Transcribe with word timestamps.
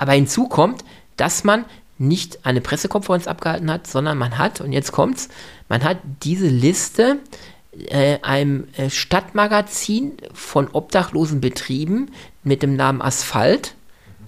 Aber 0.00 0.12
hinzu 0.12 0.48
kommt, 0.48 0.82
dass 1.18 1.44
man 1.44 1.66
nicht 1.98 2.46
eine 2.46 2.62
Pressekonferenz 2.62 3.26
abgehalten 3.26 3.70
hat, 3.70 3.86
sondern 3.86 4.16
man 4.16 4.38
hat, 4.38 4.62
und 4.62 4.72
jetzt 4.72 4.92
kommt's, 4.92 5.28
man 5.68 5.84
hat 5.84 5.98
diese 6.22 6.48
Liste 6.48 7.18
äh, 7.88 8.18
einem 8.22 8.68
äh, 8.78 8.88
Stadtmagazin 8.88 10.14
von 10.32 10.68
obdachlosen 10.68 11.42
Betrieben 11.42 12.12
mit 12.42 12.62
dem 12.62 12.76
Namen 12.76 13.02
Asphalt 13.02 13.74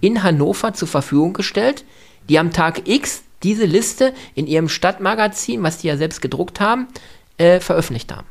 in 0.02 0.22
Hannover 0.22 0.74
zur 0.74 0.88
Verfügung 0.88 1.32
gestellt, 1.32 1.86
die 2.28 2.38
am 2.38 2.52
Tag 2.52 2.86
X 2.86 3.22
diese 3.42 3.64
Liste 3.64 4.12
in 4.34 4.46
ihrem 4.46 4.68
Stadtmagazin, 4.68 5.62
was 5.62 5.78
die 5.78 5.86
ja 5.86 5.96
selbst 5.96 6.20
gedruckt 6.20 6.60
haben, 6.60 6.86
äh, 7.38 7.60
veröffentlicht 7.60 8.12
haben. 8.12 8.26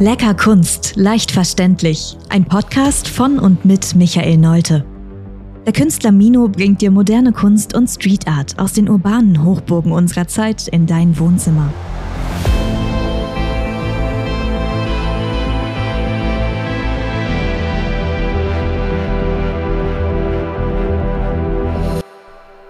Lecker 0.00 0.34
Kunst, 0.34 0.94
leicht 0.94 1.32
verständlich. 1.32 2.16
Ein 2.28 2.44
Podcast 2.44 3.08
von 3.08 3.40
und 3.40 3.64
mit 3.64 3.96
Michael 3.96 4.36
Neute. 4.36 4.84
Der 5.66 5.72
Künstler 5.72 6.12
Mino 6.12 6.46
bringt 6.46 6.80
dir 6.82 6.92
moderne 6.92 7.32
Kunst 7.32 7.74
und 7.74 7.88
Street 7.88 8.28
Art 8.28 8.56
aus 8.60 8.74
den 8.74 8.88
urbanen 8.88 9.42
Hochburgen 9.42 9.90
unserer 9.90 10.28
Zeit 10.28 10.68
in 10.68 10.86
dein 10.86 11.18
Wohnzimmer. 11.18 11.72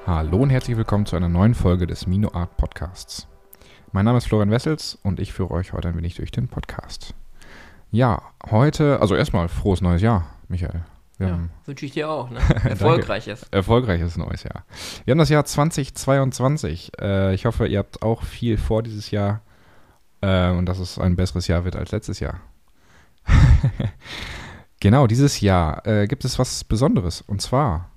Hallo 0.07 0.39
und 0.39 0.49
herzlich 0.49 0.79
willkommen 0.79 1.05
zu 1.05 1.15
einer 1.15 1.29
neuen 1.29 1.55
Folge 1.55 1.87
des 1.87 2.07
Mino 2.07 2.31
Art 2.33 2.57
Podcasts. 2.57 3.28
Mein 3.93 4.05
Name 4.05 4.19
ist 4.19 4.27
Florian 4.27 4.51
Wessels 4.51 4.99
und 5.03 5.19
ich 5.19 5.33
führe 5.33 5.51
euch 5.53 5.73
heute 5.73 5.89
ein 5.89 5.97
wenig 5.97 6.15
durch 6.15 6.31
den 6.31 6.49
Podcast. 6.49 7.15
Ja, 7.91 8.21
heute, 8.51 9.01
also 9.01 9.15
erstmal 9.15 9.49
frohes 9.49 9.81
neues 9.81 10.03
Jahr, 10.03 10.27
Michael. 10.49 10.83
Ja, 11.19 11.39
wünsche 11.65 11.87
ich 11.87 11.93
dir 11.93 12.11
auch. 12.11 12.29
Ne? 12.31 12.39
Erfolgreiches. 12.65 13.47
Erfolgreiches 13.51 14.19
neues 14.19 14.45
Jahr. 14.45 14.65
Wir 15.05 15.13
haben 15.13 15.19
das 15.19 15.31
Jahr 15.31 15.45
2022. 15.45 16.93
Äh, 17.01 17.35
ich 17.35 17.47
hoffe, 17.47 17.67
ihr 17.67 17.79
habt 17.79 18.03
auch 18.03 18.23
viel 18.23 18.59
vor 18.59 18.83
dieses 18.83 19.11
Jahr 19.11 19.41
äh, 20.21 20.51
und 20.51 20.67
dass 20.67 20.79
es 20.79 20.99
ein 20.99 21.17
besseres 21.17 21.49
Jahr 21.49 21.65
wird 21.65 21.75
als 21.75 21.91
letztes 21.91 22.21
Jahr. 22.21 22.41
genau, 24.81 25.07
dieses 25.07 25.41
Jahr 25.41 25.87
äh, 25.87 26.07
gibt 26.07 26.27
es 26.27 26.39
was 26.39 26.63
Besonderes 26.63 27.23
und 27.23 27.41
zwar 27.41 27.91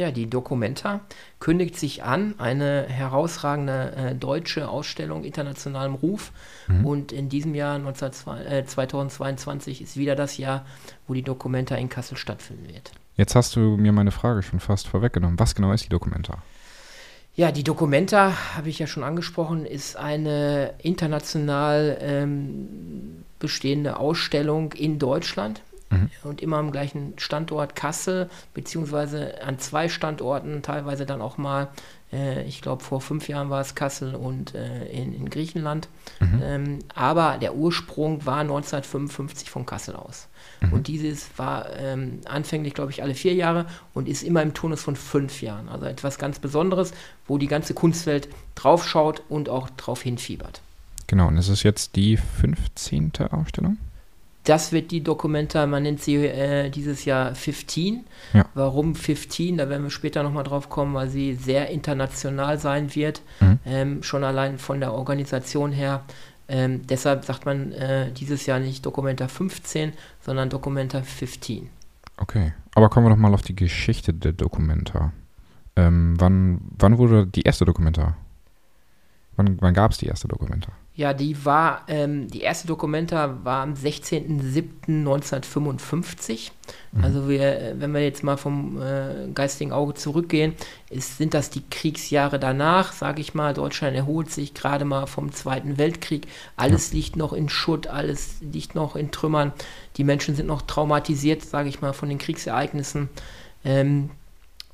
ja, 0.00 0.10
die 0.10 0.28
Documenta 0.28 1.00
kündigt 1.38 1.78
sich 1.78 2.02
an, 2.02 2.34
eine 2.38 2.86
herausragende 2.88 3.92
äh, 3.94 4.14
deutsche 4.14 4.68
Ausstellung 4.68 5.24
internationalem 5.24 5.94
Ruf. 5.94 6.32
Mhm. 6.66 6.84
Und 6.84 7.12
in 7.12 7.28
diesem 7.28 7.54
Jahr 7.54 7.78
19, 7.78 8.10
äh, 8.48 8.64
2022 8.64 9.82
ist 9.82 9.96
wieder 9.96 10.16
das 10.16 10.38
Jahr, 10.38 10.64
wo 11.06 11.14
die 11.14 11.22
Documenta 11.22 11.76
in 11.76 11.88
Kassel 11.88 12.16
stattfinden 12.16 12.68
wird. 12.72 12.92
Jetzt 13.16 13.34
hast 13.34 13.54
du 13.54 13.76
mir 13.76 13.92
meine 13.92 14.10
Frage 14.10 14.42
schon 14.42 14.60
fast 14.60 14.88
vorweggenommen. 14.88 15.38
Was 15.38 15.54
genau 15.54 15.72
ist 15.72 15.84
die 15.84 15.90
Documenta? 15.90 16.38
Ja, 17.36 17.52
die 17.52 17.62
Documenta, 17.62 18.56
habe 18.56 18.68
ich 18.70 18.78
ja 18.78 18.86
schon 18.86 19.04
angesprochen, 19.04 19.64
ist 19.64 19.96
eine 19.96 20.74
international 20.82 21.98
ähm, 22.00 23.24
bestehende 23.38 23.98
Ausstellung 23.98 24.72
in 24.72 24.98
Deutschland 24.98 25.62
Mhm. 25.90 26.08
Und 26.22 26.40
immer 26.40 26.58
am 26.58 26.70
gleichen 26.70 27.14
Standort 27.18 27.74
Kassel, 27.74 28.30
beziehungsweise 28.54 29.42
an 29.42 29.58
zwei 29.58 29.88
Standorten, 29.88 30.62
teilweise 30.62 31.04
dann 31.04 31.20
auch 31.20 31.36
mal, 31.36 31.68
äh, 32.12 32.44
ich 32.44 32.62
glaube 32.62 32.84
vor 32.84 33.00
fünf 33.00 33.28
Jahren 33.28 33.50
war 33.50 33.60
es 33.60 33.74
Kassel 33.74 34.14
und 34.14 34.54
äh, 34.54 34.86
in, 34.86 35.12
in, 35.12 35.28
Griechenland. 35.30 35.88
Mhm. 36.20 36.40
Ähm, 36.42 36.78
aber 36.94 37.38
der 37.38 37.56
Ursprung 37.56 38.24
war 38.24 38.40
1955 38.40 39.50
von 39.50 39.66
Kassel 39.66 39.96
aus. 39.96 40.28
Mhm. 40.60 40.72
Und 40.72 40.88
dieses 40.88 41.28
war 41.36 41.68
ähm, 41.76 42.20
anfänglich, 42.24 42.74
glaube 42.74 42.92
ich, 42.92 43.02
alle 43.02 43.14
vier 43.14 43.34
Jahre 43.34 43.66
und 43.92 44.08
ist 44.08 44.22
immer 44.22 44.42
im 44.42 44.54
Turnus 44.54 44.82
von 44.82 44.94
fünf 44.94 45.42
Jahren. 45.42 45.68
Also 45.68 45.86
etwas 45.86 46.18
ganz 46.18 46.38
Besonderes, 46.38 46.92
wo 47.26 47.36
die 47.36 47.48
ganze 47.48 47.74
Kunstwelt 47.74 48.28
draufschaut 48.54 49.22
und 49.28 49.48
auch 49.48 49.68
drauf 49.70 50.02
hinfiebert. 50.02 50.62
Genau, 51.08 51.26
und 51.26 51.36
es 51.36 51.48
ist 51.48 51.64
jetzt 51.64 51.96
die 51.96 52.16
15. 52.16 53.12
Ausstellung? 53.32 53.78
Das 54.50 54.72
wird 54.72 54.90
die 54.90 55.00
Dokumenta, 55.00 55.64
man 55.68 55.84
nennt 55.84 56.02
sie 56.02 56.16
äh, 56.16 56.70
dieses 56.70 57.04
Jahr 57.04 57.36
15. 57.36 58.04
Ja. 58.32 58.44
Warum 58.54 58.96
15? 58.96 59.58
Da 59.58 59.68
werden 59.68 59.84
wir 59.84 59.90
später 59.90 60.24
nochmal 60.24 60.42
drauf 60.42 60.68
kommen, 60.68 60.92
weil 60.92 61.08
sie 61.08 61.36
sehr 61.36 61.70
international 61.70 62.58
sein 62.58 62.92
wird, 62.96 63.22
mhm. 63.38 63.58
ähm, 63.64 64.02
schon 64.02 64.24
allein 64.24 64.58
von 64.58 64.80
der 64.80 64.92
Organisation 64.92 65.70
her. 65.70 66.02
Ähm, 66.48 66.84
deshalb 66.88 67.24
sagt 67.24 67.46
man 67.46 67.70
äh, 67.70 68.10
dieses 68.10 68.44
Jahr 68.46 68.58
nicht 68.58 68.84
Dokumenta 68.84 69.28
15, 69.28 69.92
sondern 70.20 70.50
Dokumenta 70.50 71.00
15. 71.00 71.68
Okay, 72.16 72.52
aber 72.74 72.88
kommen 72.88 73.06
wir 73.06 73.10
doch 73.10 73.16
mal 73.16 73.32
auf 73.32 73.42
die 73.42 73.54
Geschichte 73.54 74.12
der 74.12 74.32
Dokumenta. 74.32 75.12
Ähm, 75.76 76.16
wann, 76.18 76.60
wann 76.76 76.98
wurde 76.98 77.24
die 77.24 77.42
erste 77.42 77.64
Dokumenta? 77.64 78.16
Wann, 79.36 79.58
wann 79.60 79.74
gab 79.74 79.92
es 79.92 79.98
die 79.98 80.06
erste 80.06 80.26
Dokumenta? 80.26 80.72
Ja, 81.00 81.14
die 81.14 81.46
war, 81.46 81.84
ähm, 81.88 82.28
die 82.28 82.42
erste 82.42 82.66
Dokumenta 82.66 83.38
war 83.42 83.62
am 83.62 83.72
16.07.1955. 83.72 86.50
Mhm. 86.92 87.02
Also 87.02 87.26
wir, 87.26 87.40
äh, 87.40 87.80
wenn 87.80 87.94
wir 87.94 88.02
jetzt 88.02 88.22
mal 88.22 88.36
vom 88.36 88.82
äh, 88.82 89.28
geistigen 89.32 89.72
Auge 89.72 89.94
zurückgehen, 89.94 90.52
ist, 90.90 91.16
sind 91.16 91.32
das 91.32 91.48
die 91.48 91.62
Kriegsjahre 91.70 92.38
danach, 92.38 92.92
sage 92.92 93.22
ich 93.22 93.32
mal. 93.32 93.54
Deutschland 93.54 93.96
erholt 93.96 94.30
sich 94.30 94.52
gerade 94.52 94.84
mal 94.84 95.06
vom 95.06 95.32
Zweiten 95.32 95.78
Weltkrieg. 95.78 96.26
Alles 96.58 96.90
ja. 96.90 96.98
liegt 96.98 97.16
noch 97.16 97.32
in 97.32 97.48
Schutt, 97.48 97.86
alles 97.86 98.34
liegt 98.42 98.74
noch 98.74 98.94
in 98.94 99.10
Trümmern. 99.10 99.54
Die 99.96 100.04
Menschen 100.04 100.36
sind 100.36 100.48
noch 100.48 100.60
traumatisiert, 100.60 101.40
sage 101.40 101.70
ich 101.70 101.80
mal, 101.80 101.94
von 101.94 102.10
den 102.10 102.18
Kriegsereignissen. 102.18 103.08
Ähm, 103.64 104.10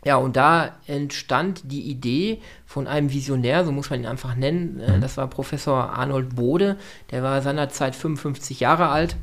ja, 0.06 0.14
und 0.18 0.36
da 0.36 0.70
entstand 0.86 1.62
die 1.64 1.80
Idee 1.80 2.40
von 2.64 2.86
einem 2.86 3.12
Visionär, 3.12 3.64
so 3.64 3.72
muss 3.72 3.90
man 3.90 3.98
ihn 3.98 4.06
einfach 4.06 4.36
nennen. 4.36 4.78
Äh, 4.78 4.92
mhm. 4.92 5.00
Das 5.00 5.16
war 5.16 5.26
Professor 5.26 5.90
Arnold 5.90 6.36
Bode, 6.36 6.76
der 7.10 7.24
war 7.24 7.42
seinerzeit 7.42 7.96
55 7.96 8.60
Jahre 8.60 8.86
alt. 8.86 9.16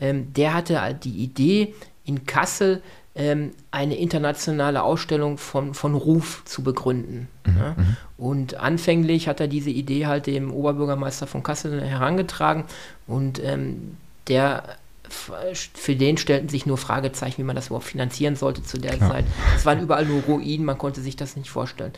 Ähm, 0.00 0.32
der 0.32 0.54
hatte 0.54 0.82
halt 0.82 1.04
die 1.04 1.22
Idee, 1.22 1.72
in 2.04 2.26
Kassel 2.26 2.82
ähm, 3.14 3.52
eine 3.70 3.96
internationale 3.96 4.82
Ausstellung 4.82 5.38
von, 5.38 5.72
von 5.72 5.94
Ruf 5.94 6.42
zu 6.46 6.64
begründen. 6.64 7.28
Mhm. 7.46 7.56
Ja? 7.56 7.74
Mhm. 7.76 7.96
Und 8.18 8.54
anfänglich 8.56 9.28
hat 9.28 9.38
er 9.38 9.46
diese 9.46 9.70
Idee 9.70 10.06
halt 10.06 10.26
dem 10.26 10.52
Oberbürgermeister 10.52 11.28
von 11.28 11.44
Kassel 11.44 11.80
herangetragen 11.80 12.64
und 13.06 13.40
ähm, 13.40 13.98
der 14.26 14.64
für 15.08 15.96
den 15.96 16.16
stellten 16.16 16.48
sich 16.48 16.66
nur 16.66 16.78
Fragezeichen, 16.78 17.38
wie 17.38 17.44
man 17.44 17.56
das 17.56 17.66
überhaupt 17.66 17.86
finanzieren 17.86 18.36
sollte 18.36 18.62
zu 18.62 18.78
der 18.78 18.96
Klar. 18.96 19.10
Zeit. 19.10 19.24
Es 19.56 19.66
waren 19.66 19.80
überall 19.80 20.06
nur 20.06 20.22
Ruinen, 20.22 20.64
man 20.64 20.78
konnte 20.78 21.00
sich 21.00 21.16
das 21.16 21.36
nicht 21.36 21.50
vorstellen. 21.50 21.92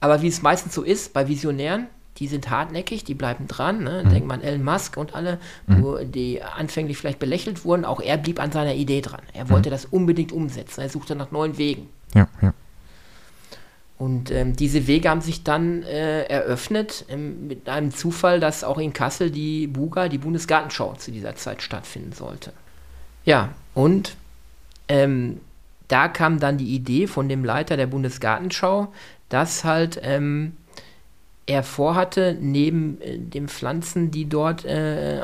Aber 0.00 0.22
wie 0.22 0.28
es 0.28 0.42
meistens 0.42 0.74
so 0.74 0.82
ist 0.82 1.12
bei 1.12 1.28
Visionären, 1.28 1.86
die 2.18 2.26
sind 2.26 2.50
hartnäckig, 2.50 3.04
die 3.04 3.14
bleiben 3.14 3.46
dran. 3.46 3.84
Ne? 3.84 4.02
Mhm. 4.04 4.10
Denkt 4.10 4.28
man 4.28 4.42
Elon 4.42 4.64
Musk 4.64 4.96
und 4.96 5.14
alle, 5.14 5.38
mhm. 5.66 6.12
die 6.12 6.42
anfänglich 6.42 6.98
vielleicht 6.98 7.18
belächelt 7.18 7.64
wurden, 7.64 7.84
auch 7.84 8.00
er 8.00 8.18
blieb 8.18 8.40
an 8.40 8.52
seiner 8.52 8.74
Idee 8.74 9.00
dran. 9.00 9.22
Er 9.32 9.48
wollte 9.48 9.70
mhm. 9.70 9.72
das 9.72 9.84
unbedingt 9.86 10.32
umsetzen. 10.32 10.80
Er 10.80 10.88
suchte 10.88 11.14
nach 11.14 11.30
neuen 11.30 11.56
Wegen. 11.56 11.88
Ja, 12.14 12.28
ja. 12.42 12.52
Und 14.02 14.32
ähm, 14.32 14.56
diese 14.56 14.88
Wege 14.88 15.08
haben 15.08 15.20
sich 15.20 15.44
dann 15.44 15.84
äh, 15.84 16.24
eröffnet 16.24 17.04
ähm, 17.08 17.46
mit 17.46 17.68
einem 17.68 17.92
Zufall, 17.92 18.40
dass 18.40 18.64
auch 18.64 18.78
in 18.78 18.92
Kassel 18.92 19.30
die 19.30 19.68
Buga, 19.68 20.08
die 20.08 20.18
Bundesgartenschau 20.18 20.94
zu 20.94 21.12
dieser 21.12 21.36
Zeit 21.36 21.62
stattfinden 21.62 22.10
sollte. 22.10 22.52
Ja, 23.24 23.50
und 23.74 24.16
ähm, 24.88 25.40
da 25.86 26.08
kam 26.08 26.40
dann 26.40 26.58
die 26.58 26.74
Idee 26.74 27.06
von 27.06 27.28
dem 27.28 27.44
Leiter 27.44 27.76
der 27.76 27.86
Bundesgartenschau, 27.86 28.92
dass 29.28 29.62
halt 29.62 30.00
ähm, 30.02 30.56
er 31.46 31.62
vorhatte, 31.62 32.36
neben 32.40 33.00
äh, 33.00 33.18
den 33.18 33.48
Pflanzen, 33.48 34.10
die 34.10 34.28
dort 34.28 34.64
äh, 34.64 35.18
äh, 35.18 35.22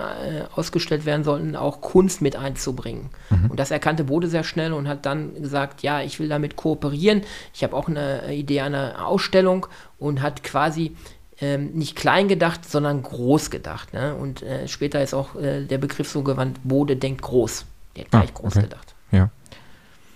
ausgestellt 0.55 1.07
werden 1.07 1.25
sollten, 1.25 1.55
auch 1.55 1.81
Kunst 1.81 2.23
mit 2.23 2.37
einzubringen. 2.37 3.11
Mhm. 3.31 3.51
Und 3.51 3.61
das 3.61 3.71
erkannte 3.71 4.05
Bode 4.05 4.29
sehr 4.29 4.45
schnell 4.45 4.73
und 4.73 4.89
hat 4.89 5.07
dann 5.07 5.35
gesagt, 5.35 5.83
ja, 5.83 6.03
ich 6.03 6.19
will 6.19 6.29
damit 6.29 6.57
kooperieren. 6.57 7.23
Ich 7.55 7.63
habe 7.63 7.77
auch 7.77 7.89
eine 7.89 8.35
Idee 8.35 8.61
einer 8.61 9.07
Ausstellung 9.07 9.67
und 9.99 10.21
hat 10.21 10.43
quasi 10.43 10.97
ähm, 11.41 11.71
nicht 11.73 11.95
klein 11.95 12.27
gedacht, 12.27 12.69
sondern 12.69 13.03
groß 13.03 13.51
gedacht. 13.51 13.93
Ne? 13.93 14.15
Und 14.15 14.43
äh, 14.43 14.67
später 14.67 15.03
ist 15.03 15.15
auch 15.15 15.37
äh, 15.37 15.65
der 15.65 15.79
Begriff 15.79 16.09
so 16.09 16.23
gewandt, 16.23 16.59
Bode 16.65 16.97
denkt 16.97 17.23
groß. 17.23 17.65
Der 17.95 18.05
hat 18.05 18.11
gleich 18.11 18.31
ah, 18.31 18.39
groß 18.41 18.55
gedacht. 18.55 18.95
Ja. 19.13 19.31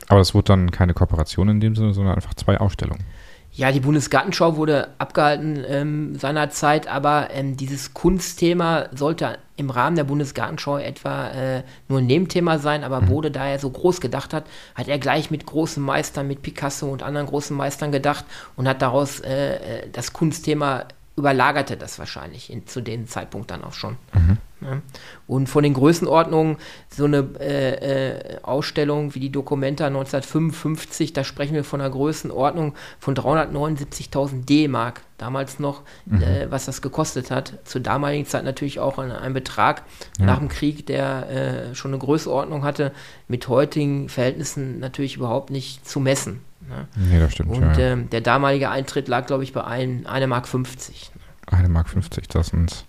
Aber 0.08 0.20
es 0.20 0.34
wurde 0.34 0.46
dann 0.46 0.70
keine 0.72 0.94
Kooperation 0.94 1.48
in 1.48 1.60
dem 1.60 1.76
Sinne, 1.76 1.94
sondern 1.94 2.16
einfach 2.16 2.34
zwei 2.34 2.58
Ausstellungen. 2.58 3.04
Ja, 3.54 3.70
die 3.70 3.80
Bundesgartenschau 3.80 4.56
wurde 4.56 4.88
abgehalten 4.96 5.62
ähm, 5.68 6.18
seinerzeit, 6.18 6.86
aber 6.86 7.28
ähm, 7.32 7.56
dieses 7.58 7.92
Kunstthema 7.92 8.86
sollte 8.94 9.38
im 9.56 9.68
Rahmen 9.68 9.94
der 9.94 10.04
Bundesgartenschau 10.04 10.78
etwa 10.78 11.28
äh, 11.28 11.62
nur 11.86 11.98
ein 11.98 12.06
Nebenthema 12.06 12.58
sein, 12.58 12.82
aber 12.82 13.02
mhm. 13.02 13.06
Bode, 13.06 13.30
da 13.30 13.46
er 13.46 13.58
so 13.58 13.68
groß 13.68 14.00
gedacht 14.00 14.32
hat, 14.32 14.46
hat 14.74 14.88
er 14.88 14.98
gleich 14.98 15.30
mit 15.30 15.44
großen 15.44 15.82
Meistern, 15.82 16.28
mit 16.28 16.40
Picasso 16.40 16.90
und 16.90 17.02
anderen 17.02 17.26
großen 17.26 17.54
Meistern 17.54 17.92
gedacht 17.92 18.24
und 18.56 18.66
hat 18.66 18.80
daraus 18.80 19.20
äh, 19.20 19.56
äh 19.56 19.88
das 19.92 20.14
Kunstthema 20.14 20.86
überlagerte 21.16 21.76
das 21.76 21.98
wahrscheinlich 21.98 22.50
in, 22.50 22.66
zu 22.66 22.80
dem 22.80 23.06
Zeitpunkt 23.06 23.50
dann 23.50 23.64
auch 23.64 23.74
schon. 23.74 23.98
Mhm. 24.14 24.38
Ne? 24.62 24.82
Und 25.26 25.48
von 25.48 25.62
den 25.62 25.74
Größenordnungen, 25.74 26.56
so 26.88 27.04
eine 27.04 27.28
äh, 27.38 28.36
äh, 28.36 28.38
Ausstellung 28.42 29.14
wie 29.14 29.20
die 29.20 29.30
Documenta 29.30 29.86
1955, 29.86 31.12
da 31.12 31.24
sprechen 31.24 31.54
wir 31.54 31.64
von 31.64 31.80
einer 31.80 31.90
Größenordnung 31.90 32.74
von 32.98 33.14
379.000 33.14 34.44
D-Mark, 34.46 35.02
damals 35.18 35.58
noch, 35.58 35.82
mhm. 36.06 36.22
äh, 36.22 36.50
was 36.50 36.64
das 36.64 36.82
gekostet 36.82 37.30
hat. 37.30 37.58
Zur 37.64 37.80
damaligen 37.80 38.26
Zeit 38.26 38.44
natürlich 38.44 38.80
auch 38.80 38.98
ein, 38.98 39.12
ein 39.12 39.34
Betrag 39.34 39.82
ja. 40.18 40.26
nach 40.26 40.38
dem 40.38 40.48
Krieg, 40.48 40.86
der 40.86 41.30
äh, 41.70 41.74
schon 41.74 41.92
eine 41.92 41.98
Größenordnung 41.98 42.64
hatte, 42.64 42.92
mit 43.28 43.48
heutigen 43.48 44.08
Verhältnissen 44.08 44.80
natürlich 44.80 45.16
überhaupt 45.16 45.50
nicht 45.50 45.86
zu 45.86 46.00
messen. 46.00 46.40
Ne? 46.68 46.88
Nee, 46.96 47.18
das 47.18 47.32
stimmt. 47.32 47.50
Und 47.50 47.76
ja. 47.76 47.78
Ähm, 47.78 48.10
der 48.10 48.20
damalige 48.20 48.70
Eintritt 48.70 49.08
lag, 49.08 49.26
glaube 49.26 49.44
ich, 49.44 49.52
bei 49.52 49.64
1 49.64 50.06
Mark 50.26 50.48
50. 50.48 51.10
1 51.50 51.68
Mark 51.68 51.88
50, 51.88 52.28
das 52.28 52.48
sind 52.48 52.84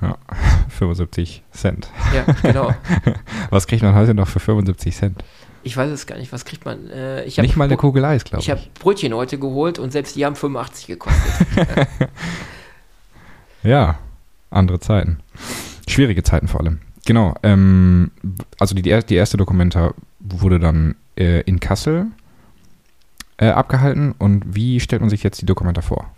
ja, 0.00 0.16
75 0.68 1.42
Cent. 1.52 1.90
Ja, 2.14 2.34
genau. 2.42 2.74
Was 3.50 3.66
kriegt 3.66 3.82
man 3.82 3.94
heute 3.94 4.14
noch 4.14 4.28
für 4.28 4.40
75 4.40 4.96
Cent? 4.96 5.24
Ich 5.62 5.76
weiß 5.76 5.90
es 5.90 6.06
gar 6.06 6.16
nicht. 6.16 6.32
Was 6.32 6.44
kriegt 6.44 6.64
man? 6.64 6.88
Äh, 6.88 7.24
ich 7.24 7.36
nicht 7.36 7.56
mal 7.56 7.64
eine 7.64 7.76
Kugel 7.76 8.04
Eis, 8.04 8.24
glaube 8.24 8.40
ich. 8.40 8.48
Ich 8.48 8.50
habe 8.50 8.62
Brötchen 8.78 9.12
heute 9.14 9.38
geholt 9.38 9.78
und 9.78 9.92
selbst 9.92 10.16
die 10.16 10.24
haben 10.24 10.34
85 10.34 10.86
gekostet. 10.86 11.46
ja, 13.62 13.98
andere 14.50 14.80
Zeiten. 14.80 15.18
Schwierige 15.86 16.22
Zeiten 16.22 16.48
vor 16.48 16.60
allem. 16.60 16.80
Genau. 17.04 17.34
Ähm, 17.42 18.10
also 18.58 18.74
die, 18.74 18.82
die 18.82 19.14
erste 19.14 19.36
Dokumenta 19.36 19.92
wurde 20.18 20.58
dann 20.58 20.96
äh, 21.16 21.40
in 21.42 21.60
Kassel 21.60 22.06
äh, 23.36 23.48
abgehalten. 23.48 24.14
Und 24.18 24.54
wie 24.54 24.80
stellt 24.80 25.02
man 25.02 25.10
sich 25.10 25.22
jetzt 25.22 25.40
die 25.40 25.46
Dokumenta 25.46 25.82
vor? 25.82 26.10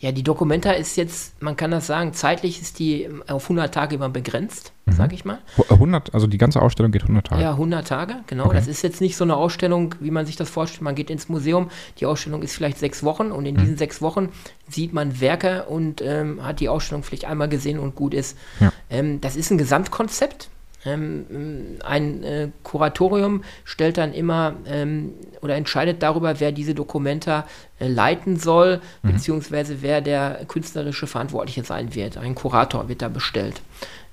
Ja, 0.00 0.12
die 0.12 0.22
Documenta 0.22 0.70
ist 0.70 0.96
jetzt, 0.96 1.42
man 1.42 1.56
kann 1.56 1.72
das 1.72 1.88
sagen, 1.88 2.12
zeitlich 2.12 2.62
ist 2.62 2.78
die 2.78 3.08
auf 3.26 3.44
100 3.44 3.74
Tage 3.74 3.96
immer 3.96 4.08
begrenzt, 4.08 4.72
mhm. 4.86 4.92
sage 4.92 5.14
ich 5.16 5.24
mal. 5.24 5.38
100, 5.68 6.14
also 6.14 6.28
die 6.28 6.38
ganze 6.38 6.62
Ausstellung 6.62 6.92
geht 6.92 7.02
100 7.02 7.26
Tage? 7.26 7.42
Ja, 7.42 7.50
100 7.50 7.88
Tage, 7.88 8.14
genau. 8.28 8.46
Okay. 8.46 8.54
Das 8.54 8.68
ist 8.68 8.82
jetzt 8.82 9.00
nicht 9.00 9.16
so 9.16 9.24
eine 9.24 9.34
Ausstellung, 9.34 9.96
wie 9.98 10.12
man 10.12 10.24
sich 10.24 10.36
das 10.36 10.50
vorstellt. 10.50 10.82
Man 10.82 10.94
geht 10.94 11.10
ins 11.10 11.28
Museum, 11.28 11.68
die 11.98 12.06
Ausstellung 12.06 12.42
ist 12.42 12.54
vielleicht 12.54 12.78
sechs 12.78 13.02
Wochen 13.02 13.32
und 13.32 13.44
in 13.44 13.56
mhm. 13.56 13.60
diesen 13.60 13.76
sechs 13.76 14.00
Wochen 14.00 14.28
sieht 14.68 14.92
man 14.92 15.20
Werke 15.20 15.64
und 15.64 16.00
ähm, 16.00 16.44
hat 16.44 16.60
die 16.60 16.68
Ausstellung 16.68 17.02
vielleicht 17.02 17.24
einmal 17.24 17.48
gesehen 17.48 17.80
und 17.80 17.96
gut 17.96 18.14
ist. 18.14 18.38
Ja. 18.60 18.72
Ähm, 18.90 19.20
das 19.20 19.34
ist 19.34 19.50
ein 19.50 19.58
Gesamtkonzept. 19.58 20.48
Ähm, 20.88 21.78
ein 21.84 22.22
äh, 22.22 22.48
Kuratorium 22.62 23.42
stellt 23.64 23.98
dann 23.98 24.12
immer 24.12 24.54
ähm, 24.66 25.12
oder 25.40 25.56
entscheidet 25.56 26.02
darüber, 26.02 26.40
wer 26.40 26.52
diese 26.52 26.74
Dokumenta 26.74 27.46
äh, 27.78 27.88
leiten 27.88 28.36
soll, 28.36 28.80
mhm. 29.02 29.12
beziehungsweise 29.12 29.82
wer 29.82 30.00
der 30.00 30.44
künstlerische 30.48 31.06
Verantwortliche 31.06 31.64
sein 31.64 31.94
wird. 31.94 32.16
Ein 32.16 32.34
Kurator 32.34 32.88
wird 32.88 33.02
da 33.02 33.08
bestellt. 33.08 33.60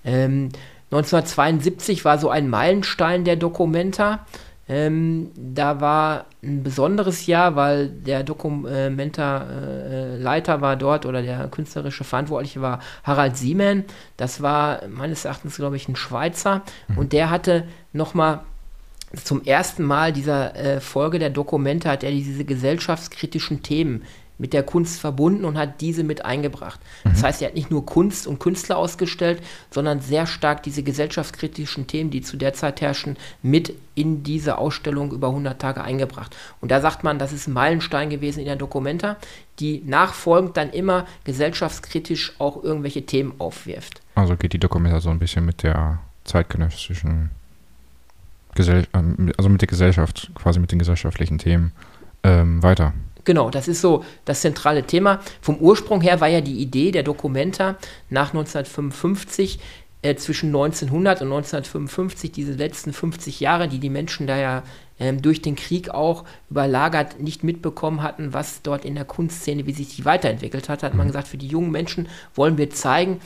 Ähm, 0.03 0.49
1972 0.91 2.05
war 2.05 2.19
so 2.19 2.29
ein 2.29 2.49
Meilenstein 2.49 3.23
der 3.25 3.35
Dokumenta. 3.35 4.25
Ähm, 4.67 5.29
da 5.35 5.79
war 5.79 6.25
ein 6.43 6.63
besonderes 6.63 7.27
Jahr, 7.27 7.55
weil 7.55 7.89
der 7.89 8.23
Dokumenta-Leiter 8.23 10.55
äh, 10.55 10.61
war 10.61 10.75
dort 10.75 11.05
oder 11.05 11.21
der 11.21 11.47
künstlerische 11.49 12.03
Verantwortliche 12.03 12.61
war 12.61 12.79
Harald 13.03 13.37
Siemen. 13.37 13.83
Das 14.17 14.41
war 14.41 14.87
meines 14.87 15.25
Erachtens, 15.25 15.57
glaube 15.57 15.75
ich, 15.75 15.87
ein 15.87 15.95
Schweizer. 15.95 16.63
Mhm. 16.87 16.97
Und 16.97 17.13
der 17.13 17.29
hatte 17.29 17.65
nochmal 17.93 18.39
zum 19.23 19.43
ersten 19.43 19.83
Mal 19.83 20.11
dieser 20.11 20.55
äh, 20.55 20.81
Folge 20.81 21.19
der 21.19 21.29
Dokumente 21.29 21.89
hat 21.89 22.03
er 22.03 22.09
diese 22.11 22.43
gesellschaftskritischen 22.43 23.61
Themen 23.61 24.01
mit 24.37 24.53
der 24.53 24.63
Kunst 24.63 24.99
verbunden 24.99 25.45
und 25.45 25.57
hat 25.57 25.81
diese 25.81 26.03
mit 26.03 26.25
eingebracht. 26.25 26.79
Mhm. 27.03 27.09
Das 27.09 27.23
heißt, 27.23 27.41
er 27.41 27.49
hat 27.49 27.55
nicht 27.55 27.71
nur 27.71 27.85
Kunst 27.85 28.27
und 28.27 28.39
Künstler 28.39 28.77
ausgestellt, 28.77 29.41
sondern 29.71 30.01
sehr 30.01 30.25
stark 30.27 30.63
diese 30.63 30.83
gesellschaftskritischen 30.83 31.87
Themen, 31.87 32.09
die 32.09 32.21
zu 32.21 32.37
der 32.37 32.53
Zeit 32.53 32.81
herrschen, 32.81 33.17
mit 33.41 33.73
in 33.95 34.23
diese 34.23 34.57
Ausstellung 34.57 35.11
über 35.11 35.27
100 35.27 35.59
Tage 35.59 35.83
eingebracht. 35.83 36.35
Und 36.59 36.71
da 36.71 36.81
sagt 36.81 37.03
man, 37.03 37.17
das 37.17 37.31
ist 37.31 37.47
ein 37.47 37.53
Meilenstein 37.53 38.09
gewesen 38.09 38.39
in 38.39 38.45
der 38.45 38.57
Dokumenta, 38.57 39.17
die 39.59 39.81
nachfolgend 39.85 40.57
dann 40.57 40.69
immer 40.71 41.05
gesellschaftskritisch 41.23 42.33
auch 42.39 42.61
irgendwelche 42.61 43.05
Themen 43.05 43.33
aufwirft. 43.37 44.01
Also 44.15 44.35
geht 44.35 44.53
die 44.53 44.59
Dokumenta 44.59 44.99
so 44.99 45.09
ein 45.09 45.19
bisschen 45.19 45.45
mit 45.45 45.63
der 45.63 45.99
zeitgenössischen 46.25 47.29
Gesell 48.55 48.87
ähm, 48.93 49.33
also 49.37 49.49
mit 49.49 49.61
der 49.61 49.67
Gesellschaft, 49.67 50.31
quasi 50.33 50.59
mit 50.59 50.71
den 50.71 50.79
gesellschaftlichen 50.79 51.37
Themen 51.37 51.73
ähm, 52.23 52.63
weiter. 52.63 52.93
Genau, 53.25 53.49
das 53.49 53.67
ist 53.67 53.81
so 53.81 54.05
das 54.23 54.41
zentrale 54.41 54.83
Thema. 54.83 55.19
Vom 55.41 55.57
Ursprung 55.57 56.01
her 56.01 56.21
war 56.21 56.27
ja 56.27 56.41
die 56.41 56.59
Idee 56.59 56.91
der 56.91 57.03
Dokumenta 57.03 57.75
nach 58.09 58.29
1955 58.29 59.59
äh, 60.03 60.15
zwischen 60.15 60.47
1900 60.47 61.21
und 61.21 61.27
1955, 61.27 62.31
diese 62.31 62.53
letzten 62.53 62.93
50 62.93 63.39
Jahre, 63.39 63.67
die 63.67 63.79
die 63.79 63.89
Menschen 63.89 64.27
da 64.27 64.37
ja 64.37 64.63
ähm, 64.99 65.21
durch 65.21 65.41
den 65.41 65.55
Krieg 65.55 65.89
auch 65.89 66.23
überlagert 66.51 67.19
nicht 67.19 67.43
mitbekommen 67.43 68.03
hatten, 68.03 68.31
was 68.31 68.61
dort 68.61 68.85
in 68.85 68.93
der 68.93 69.05
Kunstszene, 69.05 69.65
wie 69.65 69.73
sich 69.73 69.95
die 69.95 70.05
weiterentwickelt 70.05 70.69
hat, 70.69 70.83
hat 70.83 70.93
man 70.93 71.07
mhm. 71.07 71.09
gesagt, 71.09 71.27
für 71.27 71.37
die 71.37 71.47
jungen 71.47 71.71
Menschen 71.71 72.07
wollen 72.35 72.59
wir 72.59 72.69
zeigen, 72.69 73.19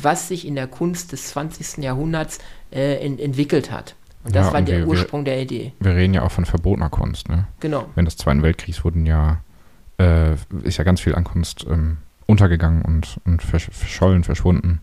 was 0.00 0.28
sich 0.28 0.46
in 0.46 0.54
der 0.54 0.66
Kunst 0.66 1.12
des 1.12 1.28
20. 1.28 1.84
Jahrhunderts 1.84 2.38
äh, 2.72 3.04
in, 3.04 3.18
entwickelt 3.18 3.70
hat. 3.70 3.94
Und 4.24 4.34
das 4.34 4.46
ja, 4.46 4.52
war 4.52 4.60
und 4.60 4.68
der 4.68 4.78
wir, 4.80 4.88
Ursprung 4.88 5.24
der 5.24 5.40
Idee. 5.40 5.72
Wir 5.80 5.94
reden 5.94 6.14
ja 6.14 6.22
auch 6.22 6.30
von 6.30 6.46
verbotener 6.46 6.88
Kunst, 6.88 7.28
ne? 7.28 7.46
Genau. 7.60 7.86
Während 7.94 8.08
des 8.08 8.16
Zweiten 8.16 8.42
Weltkriegs 8.42 8.84
wurden 8.84 9.04
ja, 9.06 9.40
äh, 9.98 10.34
ist 10.62 10.78
ja 10.78 10.84
ganz 10.84 11.00
viel 11.00 11.14
an 11.14 11.24
Kunst 11.24 11.66
ähm, 11.68 11.98
untergegangen 12.26 12.82
und, 12.82 13.20
und 13.26 13.42
verschollen, 13.42 14.24
verschwunden. 14.24 14.80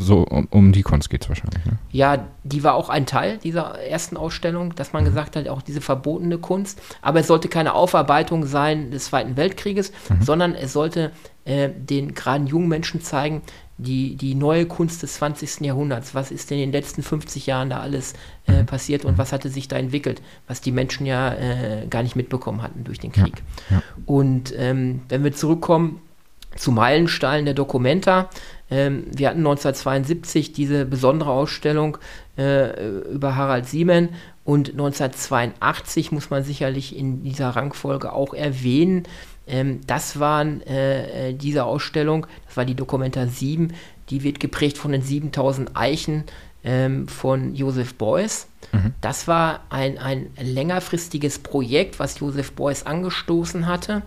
So, 0.00 0.22
um, 0.22 0.46
um 0.50 0.70
die 0.70 0.82
Kunst 0.82 1.10
geht 1.10 1.22
es 1.22 1.28
wahrscheinlich, 1.28 1.64
ne? 1.64 1.78
Ja, 1.90 2.28
die 2.44 2.62
war 2.62 2.74
auch 2.74 2.88
ein 2.88 3.04
Teil 3.04 3.38
dieser 3.38 3.80
ersten 3.80 4.16
Ausstellung, 4.16 4.74
dass 4.76 4.92
man 4.92 5.02
mhm. 5.02 5.08
gesagt 5.08 5.34
hat, 5.34 5.48
auch 5.48 5.62
diese 5.62 5.80
verbotene 5.80 6.38
Kunst. 6.38 6.80
Aber 7.02 7.20
es 7.20 7.26
sollte 7.26 7.48
keine 7.48 7.74
Aufarbeitung 7.74 8.46
sein 8.46 8.92
des 8.92 9.06
Zweiten 9.06 9.36
Weltkrieges, 9.36 9.92
mhm. 10.08 10.22
sondern 10.22 10.54
es 10.54 10.72
sollte 10.72 11.10
äh, 11.44 11.70
den 11.70 12.14
gerade 12.14 12.44
jungen 12.44 12.68
Menschen 12.68 13.00
zeigen, 13.00 13.42
die, 13.78 14.16
die 14.16 14.34
neue 14.34 14.66
Kunst 14.66 15.02
des 15.02 15.14
20. 15.14 15.60
Jahrhunderts. 15.60 16.14
Was 16.14 16.30
ist 16.30 16.50
in 16.50 16.58
den 16.58 16.72
letzten 16.72 17.02
50 17.02 17.46
Jahren 17.46 17.70
da 17.70 17.80
alles 17.80 18.14
äh, 18.46 18.62
mhm. 18.62 18.66
passiert 18.66 19.04
und 19.04 19.18
was 19.18 19.32
hatte 19.32 19.48
sich 19.48 19.68
da 19.68 19.76
entwickelt, 19.76 20.20
was 20.46 20.60
die 20.60 20.72
Menschen 20.72 21.06
ja 21.06 21.32
äh, 21.32 21.86
gar 21.88 22.02
nicht 22.02 22.16
mitbekommen 22.16 22.62
hatten 22.62 22.84
durch 22.84 22.98
den 22.98 23.12
Krieg. 23.12 23.42
Ja, 23.70 23.76
ja. 23.76 23.82
Und 24.04 24.52
ähm, 24.56 25.02
wenn 25.08 25.22
wir 25.22 25.32
zurückkommen 25.32 26.00
zu 26.56 26.72
Meilensteinen 26.72 27.44
der 27.44 27.54
Documenta, 27.54 28.30
ähm, 28.70 29.04
wir 29.14 29.28
hatten 29.28 29.38
1972 29.38 30.52
diese 30.52 30.84
besondere 30.84 31.30
Ausstellung 31.30 31.98
äh, 32.36 32.98
über 33.10 33.36
Harald 33.36 33.66
Siemen 33.66 34.10
und 34.44 34.70
1982 34.70 36.10
muss 36.10 36.30
man 36.30 36.42
sicherlich 36.42 36.96
in 36.96 37.22
dieser 37.22 37.50
Rangfolge 37.50 38.12
auch 38.12 38.34
erwähnen, 38.34 39.04
ähm, 39.48 39.80
das 39.86 40.20
waren 40.20 40.62
äh, 40.62 41.30
äh, 41.30 41.34
diese 41.34 41.64
Ausstellung, 41.64 42.26
das 42.46 42.56
war 42.56 42.64
die 42.64 42.74
Dokumenta 42.74 43.26
7, 43.26 43.72
die 44.10 44.22
wird 44.22 44.40
geprägt 44.40 44.78
von 44.78 44.92
den 44.92 45.02
7000 45.02 45.76
Eichen 45.76 46.24
ähm, 46.64 47.08
von 47.08 47.54
Joseph 47.54 47.94
Beuys. 47.94 48.48
Mhm. 48.72 48.94
Das 49.00 49.28
war 49.28 49.60
ein, 49.70 49.98
ein 49.98 50.30
längerfristiges 50.40 51.38
Projekt, 51.38 51.98
was 51.98 52.20
Joseph 52.20 52.52
Beuys 52.52 52.84
angestoßen 52.84 53.66
hatte. 53.66 54.02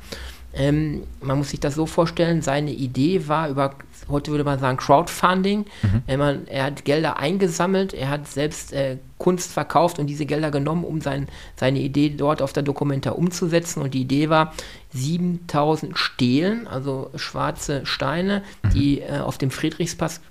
Ähm, 0.54 1.04
man 1.22 1.38
muss 1.38 1.52
sich 1.52 1.60
das 1.60 1.76
so 1.76 1.86
vorstellen, 1.86 2.42
seine 2.42 2.72
Idee 2.72 3.28
war 3.28 3.50
über, 3.50 3.76
heute 4.12 4.32
würde 4.32 4.44
man 4.44 4.60
sagen, 4.60 4.78
Crowdfunding. 4.78 5.66
Mhm. 5.82 6.04
Äh, 6.08 6.18
man, 6.18 6.48
er 6.48 6.66
hat 6.66 6.86
Gelder 6.86 7.18
eingesammelt, 7.18 7.94
er 7.94 8.10
hat 8.10 8.28
selbst 8.28 8.74
äh, 8.74 8.98
Kunst 9.18 9.52
verkauft 9.52 10.00
und 10.00 10.08
diese 10.08 10.26
Gelder 10.26 10.50
genommen, 10.50 10.84
um 10.84 11.00
sein, 11.00 11.28
seine 11.56 11.80
Idee 11.80 12.10
dort 12.10 12.42
auf 12.42 12.54
der 12.54 12.64
Dokumenta 12.64 13.12
umzusetzen. 13.12 13.82
Und 13.82 13.94
die 13.94 14.02
Idee 14.02 14.30
war, 14.30 14.54
7000 14.94 15.98
Stelen, 15.98 16.68
also 16.68 17.12
schwarze 17.16 17.86
Steine, 17.86 18.44
mhm. 18.64 18.70
die 18.72 19.02
äh, 19.02 19.20
auf 19.20 19.38
dem 19.38 19.52
Friedrichsplatz 19.52 20.22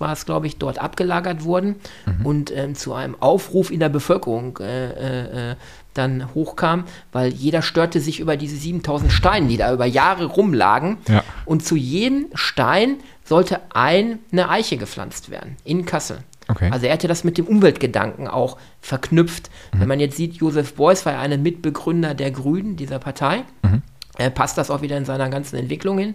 war 0.00 0.12
es, 0.12 0.26
glaube 0.26 0.46
ich, 0.46 0.56
dort 0.56 0.78
abgelagert 0.78 1.44
wurden 1.44 1.76
mhm. 2.06 2.26
und 2.26 2.56
ähm, 2.56 2.74
zu 2.74 2.94
einem 2.94 3.20
Aufruf 3.20 3.70
in 3.70 3.80
der 3.80 3.88
Bevölkerung 3.88 4.58
äh, 4.58 5.50
äh, 5.50 5.56
dann 5.98 6.34
hochkam, 6.34 6.84
weil 7.12 7.32
jeder 7.32 7.62
störte 7.62 8.00
sich 8.00 8.20
über 8.20 8.36
diese 8.36 8.56
7000 8.56 9.12
Steine, 9.12 9.48
die 9.48 9.56
da 9.56 9.72
über 9.72 9.86
Jahre 9.86 10.26
rumlagen. 10.26 10.98
Ja. 11.08 11.24
Und 11.44 11.64
zu 11.64 11.76
jedem 11.76 12.26
Stein 12.34 12.96
sollte 13.24 13.60
eine 13.74 14.18
Eiche 14.48 14.76
gepflanzt 14.76 15.30
werden 15.30 15.56
in 15.64 15.84
Kassel. 15.84 16.18
Okay. 16.48 16.70
Also 16.70 16.86
er 16.86 16.92
hatte 16.92 17.08
das 17.08 17.24
mit 17.24 17.38
dem 17.38 17.46
Umweltgedanken 17.46 18.28
auch 18.28 18.56
verknüpft. 18.80 19.50
Mhm. 19.72 19.80
Wenn 19.80 19.88
man 19.88 20.00
jetzt 20.00 20.16
sieht, 20.16 20.34
Josef 20.34 20.74
Beuys 20.74 21.04
war 21.04 21.14
ja 21.14 21.20
einer 21.20 21.38
Mitbegründer 21.38 22.14
der 22.14 22.30
Grünen, 22.30 22.76
dieser 22.76 22.98
Partei. 22.98 23.42
Mhm. 23.62 23.82
Er 24.16 24.30
passt 24.30 24.56
das 24.56 24.70
auch 24.70 24.80
wieder 24.80 24.96
in 24.96 25.04
seiner 25.04 25.28
ganzen 25.28 25.56
Entwicklung 25.56 25.98
hin. 25.98 26.14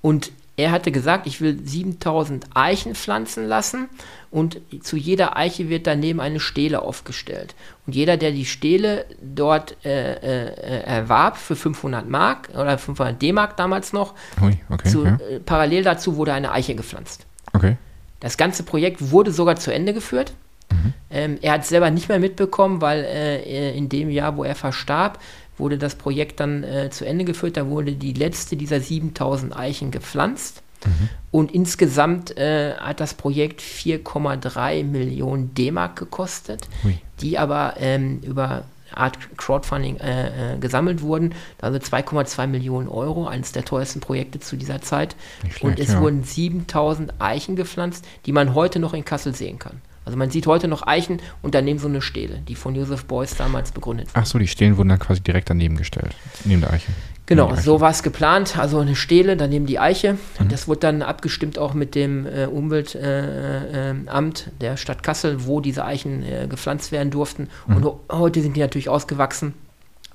Und 0.00 0.32
er 0.62 0.70
hatte 0.70 0.92
gesagt, 0.92 1.26
ich 1.26 1.40
will 1.40 1.58
7000 1.64 2.46
Eichen 2.54 2.94
pflanzen 2.94 3.46
lassen 3.46 3.88
und 4.30 4.60
zu 4.82 4.96
jeder 4.96 5.36
Eiche 5.36 5.68
wird 5.68 5.86
daneben 5.86 6.20
eine 6.20 6.40
Stele 6.40 6.82
aufgestellt. 6.82 7.54
Und 7.86 7.94
jeder, 7.94 8.16
der 8.16 8.30
die 8.30 8.46
Stele 8.46 9.04
dort 9.20 9.76
äh, 9.84 10.14
äh, 10.14 10.82
erwarb 10.84 11.36
für 11.36 11.56
500 11.56 12.08
Mark 12.08 12.48
oder 12.54 12.78
500 12.78 13.20
D-Mark 13.20 13.56
damals 13.56 13.92
noch, 13.92 14.14
Ui, 14.40 14.56
okay, 14.70 14.88
zu, 14.88 15.04
ja. 15.04 15.16
äh, 15.16 15.40
parallel 15.40 15.82
dazu 15.82 16.16
wurde 16.16 16.32
eine 16.32 16.52
Eiche 16.52 16.74
gepflanzt. 16.74 17.26
Okay. 17.52 17.76
Das 18.20 18.36
ganze 18.36 18.62
Projekt 18.62 19.10
wurde 19.10 19.32
sogar 19.32 19.56
zu 19.56 19.74
Ende 19.74 19.92
geführt. 19.92 20.32
Mhm. 20.70 20.92
Ähm, 21.10 21.38
er 21.42 21.52
hat 21.54 21.62
es 21.62 21.68
selber 21.68 21.90
nicht 21.90 22.08
mehr 22.08 22.20
mitbekommen, 22.20 22.80
weil 22.80 23.04
äh, 23.04 23.76
in 23.76 23.88
dem 23.88 24.10
Jahr, 24.10 24.36
wo 24.36 24.44
er 24.44 24.54
verstarb, 24.54 25.18
wurde 25.58 25.78
das 25.78 25.94
Projekt 25.94 26.40
dann 26.40 26.64
äh, 26.64 26.90
zu 26.90 27.04
Ende 27.04 27.24
geführt. 27.24 27.56
Da 27.56 27.68
wurde 27.68 27.92
die 27.92 28.12
letzte 28.12 28.56
dieser 28.56 28.80
7000 28.80 29.56
Eichen 29.56 29.90
gepflanzt. 29.90 30.62
Mhm. 30.84 31.08
Und 31.30 31.52
insgesamt 31.52 32.36
äh, 32.36 32.74
hat 32.74 33.00
das 33.00 33.14
Projekt 33.14 33.60
4,3 33.60 34.84
Millionen 34.84 35.54
D-Mark 35.54 35.96
gekostet, 35.96 36.68
Ui. 36.84 36.98
die 37.20 37.38
aber 37.38 37.74
ähm, 37.78 38.20
über 38.22 38.64
Art 38.94 39.18
Crowdfunding 39.38 39.98
äh, 39.98 40.54
äh, 40.54 40.58
gesammelt 40.58 41.02
wurden. 41.02 41.34
Also 41.60 41.78
2,2 41.78 42.46
Millionen 42.46 42.88
Euro, 42.88 43.26
eines 43.26 43.52
der 43.52 43.64
teuersten 43.64 44.00
Projekte 44.00 44.40
zu 44.40 44.56
dieser 44.56 44.82
Zeit. 44.82 45.16
Schlecht, 45.40 45.64
und 45.64 45.78
es 45.78 45.92
ja. 45.92 46.00
wurden 46.00 46.24
7000 46.24 47.14
Eichen 47.20 47.56
gepflanzt, 47.56 48.04
die 48.26 48.32
man 48.32 48.54
heute 48.54 48.78
noch 48.78 48.94
in 48.94 49.04
Kassel 49.04 49.34
sehen 49.34 49.58
kann. 49.58 49.80
Also 50.04 50.18
man 50.18 50.30
sieht 50.30 50.46
heute 50.46 50.68
noch 50.68 50.86
Eichen 50.86 51.20
und 51.42 51.54
daneben 51.54 51.78
so 51.78 51.88
eine 51.88 52.02
Stele, 52.02 52.40
die 52.48 52.54
von 52.54 52.74
Joseph 52.74 53.04
Beuys 53.04 53.36
damals 53.36 53.72
begründet 53.72 54.08
wurde. 54.08 54.20
Ach 54.20 54.26
so, 54.26 54.38
die 54.38 54.48
Stelen 54.48 54.76
wurden 54.76 54.88
dann 54.88 54.98
quasi 54.98 55.20
direkt 55.20 55.50
daneben 55.50 55.76
gestellt, 55.76 56.14
neben 56.44 56.60
der 56.60 56.72
Eiche. 56.72 56.92
Genau, 57.26 57.54
so 57.54 57.80
war 57.80 57.90
es 57.90 58.02
geplant. 58.02 58.58
Also 58.58 58.80
eine 58.80 58.96
Stele, 58.96 59.36
daneben 59.36 59.66
die 59.66 59.78
Eiche. 59.78 60.14
Mhm. 60.38 60.48
Das 60.48 60.66
wurde 60.66 60.80
dann 60.80 61.02
abgestimmt 61.02 61.56
auch 61.56 61.72
mit 61.72 61.94
dem 61.94 62.26
äh, 62.26 62.46
Umweltamt 62.46 62.96
äh, 62.96 64.50
äh, 64.50 64.52
der 64.60 64.76
Stadt 64.76 65.02
Kassel, 65.02 65.46
wo 65.46 65.60
diese 65.60 65.84
Eichen 65.84 66.24
äh, 66.24 66.46
gepflanzt 66.48 66.90
werden 66.90 67.10
durften. 67.10 67.48
Mhm. 67.66 67.76
Und 67.76 67.92
heute 68.10 68.42
sind 68.42 68.56
die 68.56 68.60
natürlich 68.60 68.88
ausgewachsen 68.88 69.54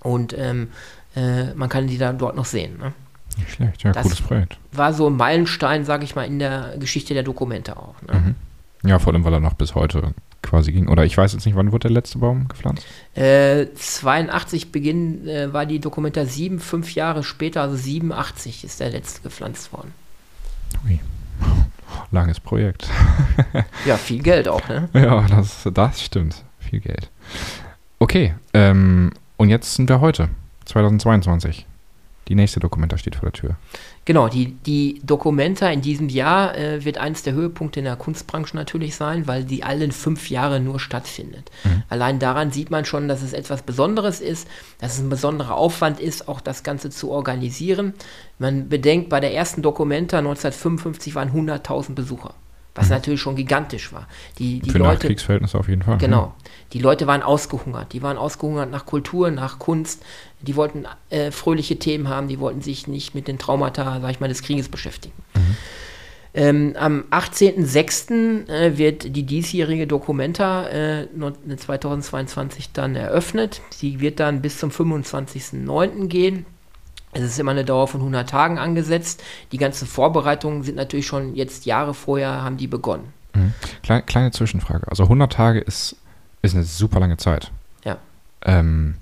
und 0.01 0.35
ähm, 0.37 0.69
äh, 1.15 1.53
man 1.55 1.69
kann 1.69 1.87
die 1.87 1.97
dann 1.97 2.17
dort 2.17 2.35
noch 2.35 2.45
sehen. 2.45 2.77
Ne? 2.77 2.93
Nicht 3.37 3.51
schlecht, 3.51 3.83
ja, 3.83 3.91
das 3.93 4.03
cooles 4.03 4.21
Projekt. 4.21 4.57
War 4.71 4.93
so 4.93 5.09
ein 5.09 5.15
Meilenstein, 5.15 5.85
sage 5.85 6.03
ich 6.03 6.15
mal, 6.15 6.23
in 6.23 6.39
der 6.39 6.75
Geschichte 6.77 7.13
der 7.13 7.23
Dokumente 7.23 7.77
auch. 7.77 7.95
Ne? 8.01 8.13
Mhm. 8.19 8.35
Ja, 8.87 8.99
vor 8.99 9.13
allem, 9.13 9.25
weil 9.25 9.33
er 9.33 9.39
noch 9.39 9.53
bis 9.53 9.75
heute 9.75 10.13
quasi 10.41 10.71
ging. 10.71 10.87
Oder 10.87 11.03
ich 11.03 11.17
weiß 11.17 11.33
jetzt 11.33 11.45
nicht, 11.45 11.55
wann 11.55 11.71
wurde 11.71 11.89
der 11.89 11.91
letzte 11.91 12.19
Baum 12.19 12.47
gepflanzt? 12.47 12.85
Äh, 13.15 13.67
82 13.75 14.71
Beginn 14.71 15.27
äh, 15.27 15.51
war 15.51 15.65
die 15.65 15.79
Dokumenta 15.79 16.25
7, 16.25 16.59
fünf 16.59 16.95
Jahre 16.95 17.23
später, 17.23 17.61
also 17.61 17.75
87 17.75 18.63
ist 18.63 18.79
der 18.79 18.89
letzte 18.89 19.21
gepflanzt 19.21 19.73
worden. 19.73 19.93
Ui. 20.85 20.99
Langes 22.11 22.39
Projekt. 22.39 22.87
ja, 23.85 23.97
viel 23.97 24.21
Geld 24.21 24.47
auch, 24.47 24.67
ne? 24.69 24.89
Ja, 24.93 25.25
das, 25.27 25.67
das 25.73 26.01
stimmt. 26.01 26.43
Viel 26.59 26.79
Geld. 26.79 27.09
Okay, 27.99 28.35
ähm, 28.53 29.11
und 29.37 29.49
jetzt 29.49 29.75
sind 29.75 29.89
wir 29.89 30.01
heute, 30.01 30.29
2022. 30.65 31.65
Die 32.27 32.35
nächste 32.35 32.59
Dokumenta 32.59 32.97
steht 32.97 33.15
vor 33.15 33.29
der 33.29 33.33
Tür. 33.33 33.55
Genau, 34.03 34.27
die, 34.27 34.53
die 34.53 35.01
Documenta 35.03 35.69
in 35.69 35.81
diesem 35.81 36.09
Jahr 36.09 36.57
äh, 36.57 36.83
wird 36.83 36.97
eines 36.97 37.23
der 37.23 37.33
Höhepunkte 37.33 37.79
in 37.79 37.85
der 37.85 37.95
Kunstbranche 37.95 38.55
natürlich 38.55 38.95
sein, 38.95 39.27
weil 39.27 39.45
die 39.45 39.63
allen 39.63 39.91
fünf 39.91 40.29
Jahre 40.29 40.59
nur 40.59 40.79
stattfindet. 40.79 41.49
Mhm. 41.63 41.83
Allein 41.89 42.19
daran 42.19 42.51
sieht 42.51 42.69
man 42.69 42.85
schon, 42.85 43.07
dass 43.07 43.21
es 43.21 43.33
etwas 43.33 43.61
Besonderes 43.61 44.19
ist, 44.19 44.47
dass 44.79 44.95
es 44.95 44.99
ein 44.99 45.09
besonderer 45.09 45.55
Aufwand 45.55 45.99
ist, 45.99 46.27
auch 46.27 46.41
das 46.41 46.63
Ganze 46.63 46.89
zu 46.89 47.11
organisieren. 47.11 47.93
Man 48.39 48.67
bedenkt, 48.67 49.09
bei 49.09 49.19
der 49.19 49.33
ersten 49.33 49.61
Documenta 49.61 50.17
1955 50.17 51.15
waren 51.15 51.31
100.000 51.31 51.95
Besucher 51.95 52.33
was 52.77 52.87
mhm. 52.87 52.93
natürlich 52.93 53.19
schon 53.19 53.35
gigantisch 53.35 53.91
war. 53.91 54.07
Die, 54.37 54.59
die 54.59 54.69
Für 54.69 54.77
Leute, 54.77 54.93
Nachkriegsverhältnisse 54.93 55.57
auf 55.57 55.67
jeden 55.67 55.81
Fall. 55.81 55.97
Genau. 55.97 56.33
Die 56.73 56.79
Leute 56.79 57.07
waren 57.07 57.23
ausgehungert. 57.23 57.91
Die 57.93 58.01
waren 58.01 58.17
ausgehungert 58.17 58.69
nach 58.69 58.85
Kultur, 58.85 59.31
nach 59.31 59.57
Kunst. 59.59 60.03
Die 60.41 60.55
wollten 60.55 60.85
äh, 61.09 61.31
fröhliche 61.31 61.77
Themen 61.79 62.09
haben. 62.09 62.27
Die 62.27 62.39
wollten 62.39 62.61
sich 62.61 62.87
nicht 62.87 63.15
mit 63.15 63.27
den 63.27 63.39
Traumata, 63.39 63.99
sag 64.01 64.11
ich 64.11 64.19
mal, 64.19 64.27
des 64.27 64.41
Krieges 64.41 64.69
beschäftigen. 64.69 65.15
Mhm. 65.35 65.57
Ähm, 66.33 66.75
am 66.77 67.03
18.06. 67.09 68.47
Äh, 68.47 68.77
wird 68.77 69.15
die 69.15 69.23
diesjährige 69.23 69.87
Documenta 69.87 70.67
äh, 70.67 71.07
2022 71.55 72.73
dann 72.73 72.95
eröffnet. 72.95 73.61
Sie 73.71 73.99
wird 73.99 74.19
dann 74.19 74.41
bis 74.41 74.59
zum 74.59 74.69
25.09. 74.69 76.07
gehen. 76.07 76.45
Es 77.13 77.23
ist 77.23 77.39
immer 77.39 77.51
eine 77.51 77.65
Dauer 77.65 77.87
von 77.87 78.01
100 78.01 78.29
Tagen 78.29 78.59
angesetzt. 78.59 79.23
Die 79.51 79.57
ganzen 79.57 79.87
Vorbereitungen 79.87 80.61
sind 80.61 80.75
natürlich 80.75 81.07
schon 81.07 81.35
jetzt 81.35 81.65
Jahre 81.65 81.95
vorher, 81.95 82.43
haben 82.43 82.57
die 82.57 82.67
begonnen. 82.67 83.13
Mhm. 83.33 83.53
Kleine, 83.81 84.03
kleine, 84.03 84.31
Zwischenfrage. 84.31 84.87
Also 84.87 85.03
100 85.03 85.31
Tage 85.31 85.59
ist, 85.59 85.95
ist 86.43 86.53
eine 86.53 86.63
super 86.63 86.99
lange 86.99 87.17
Zeit. 87.17 87.51
Ja. 87.83 87.97
Ähm, 88.43 88.95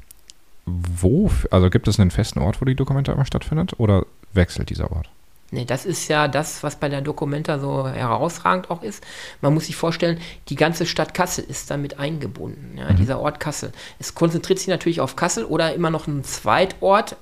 wo, 0.65 1.31
also 1.51 1.69
gibt 1.69 1.87
es 1.87 1.99
einen 1.99 2.11
festen 2.11 2.39
Ort, 2.39 2.61
wo 2.61 2.65
die 2.65 2.75
Dokumenta 2.75 3.11
immer 3.13 3.25
stattfindet 3.25 3.79
oder 3.79 4.05
wechselt 4.33 4.69
dieser 4.69 4.91
Ort? 4.91 5.09
Nee, 5.51 5.65
das 5.65 5.85
ist 5.85 6.07
ja 6.07 6.27
das, 6.27 6.63
was 6.63 6.75
bei 6.75 6.89
der 6.89 7.01
Dokumenta 7.01 7.59
so 7.59 7.87
herausragend 7.87 8.71
auch 8.71 8.81
ist. 8.81 9.03
Man 9.41 9.53
muss 9.53 9.67
sich 9.67 9.75
vorstellen, 9.75 10.19
die 10.49 10.55
ganze 10.55 10.85
Stadt 10.85 11.13
Kassel 11.13 11.45
ist 11.47 11.69
damit 11.69 11.99
eingebunden, 11.99 12.77
ja, 12.77 12.91
mhm. 12.91 12.95
dieser 12.95 13.19
Ort 13.19 13.39
Kassel. 13.39 13.71
Es 13.99 14.15
konzentriert 14.15 14.59
sich 14.59 14.67
natürlich 14.67 15.01
auf 15.01 15.15
Kassel 15.15 15.45
oder 15.45 15.73
immer 15.73 15.91
noch 15.91 16.07
ein 16.07 16.23
Zweitort 16.23 17.15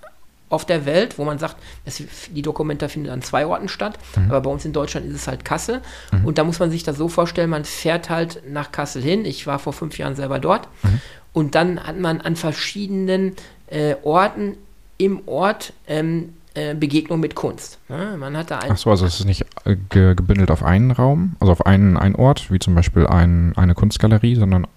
auf 0.49 0.65
der 0.65 0.85
Welt, 0.85 1.17
wo 1.17 1.25
man 1.25 1.39
sagt, 1.39 1.57
die 2.29 2.41
Dokumenta 2.41 2.87
findet 2.87 3.11
an 3.11 3.21
zwei 3.21 3.45
Orten 3.45 3.67
statt, 3.67 3.99
mhm. 4.15 4.29
aber 4.29 4.41
bei 4.41 4.49
uns 4.51 4.63
in 4.63 4.71
Deutschland 4.71 5.05
ist 5.07 5.15
es 5.15 5.27
halt 5.27 5.43
Kassel. 5.43 5.81
Mhm. 6.11 6.25
Und 6.25 6.37
da 6.37 6.43
muss 6.43 6.59
man 6.59 6.71
sich 6.71 6.83
das 6.83 6.97
so 6.97 7.09
vorstellen, 7.09 7.49
man 7.49 7.65
fährt 7.65 8.09
halt 8.09 8.41
nach 8.49 8.71
Kassel 8.71 9.01
hin. 9.01 9.25
Ich 9.25 9.47
war 9.47 9.59
vor 9.59 9.73
fünf 9.73 9.97
Jahren 9.97 10.15
selber 10.15 10.39
dort. 10.39 10.69
Und 11.33 11.55
dann 11.55 11.83
hat 11.83 11.99
man 11.99 12.21
an 12.21 12.35
verschiedenen 12.35 13.35
äh, 13.67 13.95
Orten 14.03 14.55
im 14.97 15.27
Ort 15.27 15.73
ähm, 15.87 16.33
äh, 16.53 16.75
Begegnung 16.75 17.19
mit 17.19 17.33
Kunst. 17.33 17.79
Ja, 17.89 18.15
man 18.15 18.37
hat 18.37 18.51
da 18.51 18.59
Ach 18.69 18.77
so, 18.77 18.91
also 18.91 19.05
es 19.05 19.19
ist 19.19 19.25
nicht 19.25 19.45
äh, 19.65 19.75
ge 19.89 20.13
gebündelt 20.13 20.51
auf 20.51 20.63
einen 20.63 20.91
Raum, 20.91 21.35
also 21.39 21.51
auf 21.51 21.65
einen, 21.65 21.97
einen 21.97 22.15
Ort, 22.15 22.51
wie 22.51 22.59
zum 22.59 22.75
Beispiel 22.75 23.07
ein, 23.07 23.53
eine 23.55 23.73
Kunstgalerie, 23.73 24.35
sondern 24.35 24.67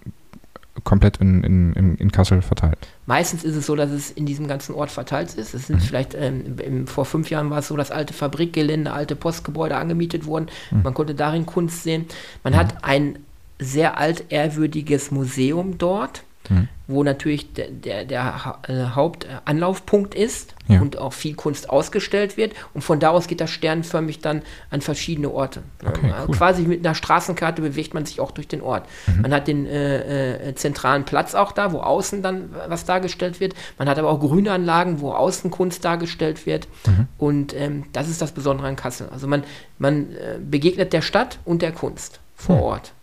komplett 0.83 1.17
in, 1.17 1.43
in, 1.43 1.73
in, 1.73 1.95
in, 1.97 2.11
Kassel 2.11 2.41
verteilt. 2.41 2.77
Meistens 3.05 3.43
ist 3.43 3.55
es 3.55 3.65
so, 3.65 3.75
dass 3.75 3.91
es 3.91 4.11
in 4.11 4.25
diesem 4.25 4.47
ganzen 4.47 4.73
Ort 4.73 4.91
verteilt 4.91 5.33
ist. 5.33 5.53
Es 5.53 5.67
sind 5.67 5.77
mhm. 5.77 5.81
vielleicht, 5.81 6.15
ähm, 6.15 6.55
im, 6.63 6.87
vor 6.87 7.05
fünf 7.05 7.29
Jahren 7.29 7.49
war 7.49 7.59
es 7.59 7.67
so, 7.67 7.75
dass 7.75 7.91
alte 7.91 8.13
Fabrikgelände, 8.13 8.91
alte 8.91 9.15
Postgebäude 9.15 9.75
angemietet 9.75 10.25
wurden. 10.25 10.47
Mhm. 10.71 10.83
Man 10.83 10.93
konnte 10.93 11.15
darin 11.15 11.45
Kunst 11.45 11.83
sehen. 11.83 12.05
Man 12.43 12.53
mhm. 12.53 12.57
hat 12.57 12.83
ein 12.83 13.19
sehr 13.59 13.97
altehrwürdiges 13.97 15.11
Museum 15.11 15.77
dort 15.77 16.23
mhm. 16.49 16.67
wo 16.87 17.03
natürlich 17.03 17.53
der, 17.53 17.69
der, 17.69 18.05
der 18.05 18.57
äh, 18.67 18.73
Hauptanlaufpunkt 18.95 20.15
ist 20.15 20.55
ja. 20.67 20.81
und 20.81 20.97
auch 20.97 21.13
viel 21.13 21.35
Kunst 21.35 21.69
ausgestellt 21.69 22.37
wird. 22.37 22.53
Und 22.73 22.81
von 22.81 22.99
da 22.99 23.09
aus 23.09 23.27
geht 23.27 23.41
das 23.41 23.49
sternförmig 23.49 24.19
dann 24.19 24.41
an 24.69 24.81
verschiedene 24.81 25.29
Orte. 25.29 25.63
Okay, 25.85 26.13
cool. 26.27 26.35
Quasi 26.35 26.63
mit 26.63 26.85
einer 26.85 26.95
Straßenkarte 26.95 27.61
bewegt 27.61 27.93
man 27.93 28.05
sich 28.05 28.19
auch 28.19 28.31
durch 28.31 28.47
den 28.47 28.61
Ort. 28.61 28.85
Mhm. 29.07 29.21
Man 29.21 29.33
hat 29.33 29.47
den 29.47 29.65
äh, 29.65 30.49
äh, 30.49 30.55
zentralen 30.55 31.05
Platz 31.05 31.35
auch 31.35 31.51
da, 31.51 31.71
wo 31.71 31.79
außen 31.79 32.21
dann 32.21 32.49
was 32.67 32.85
dargestellt 32.85 33.39
wird. 33.39 33.53
Man 33.77 33.89
hat 33.89 33.99
aber 33.99 34.09
auch 34.09 34.19
Grünanlagen, 34.19 35.01
wo 35.01 35.11
außen 35.11 35.51
Kunst 35.51 35.85
dargestellt 35.85 36.45
wird. 36.45 36.67
Mhm. 36.85 37.07
Und 37.17 37.55
ähm, 37.55 37.85
das 37.93 38.09
ist 38.09 38.21
das 38.21 38.31
Besondere 38.31 38.67
an 38.67 38.75
Kassel. 38.75 39.09
Also 39.09 39.27
man, 39.27 39.43
man 39.77 40.11
äh, 40.11 40.39
begegnet 40.39 40.93
der 40.93 41.01
Stadt 41.01 41.39
und 41.45 41.61
der 41.61 41.71
Kunst 41.71 42.19
vor 42.35 42.61
Ort. 42.61 42.93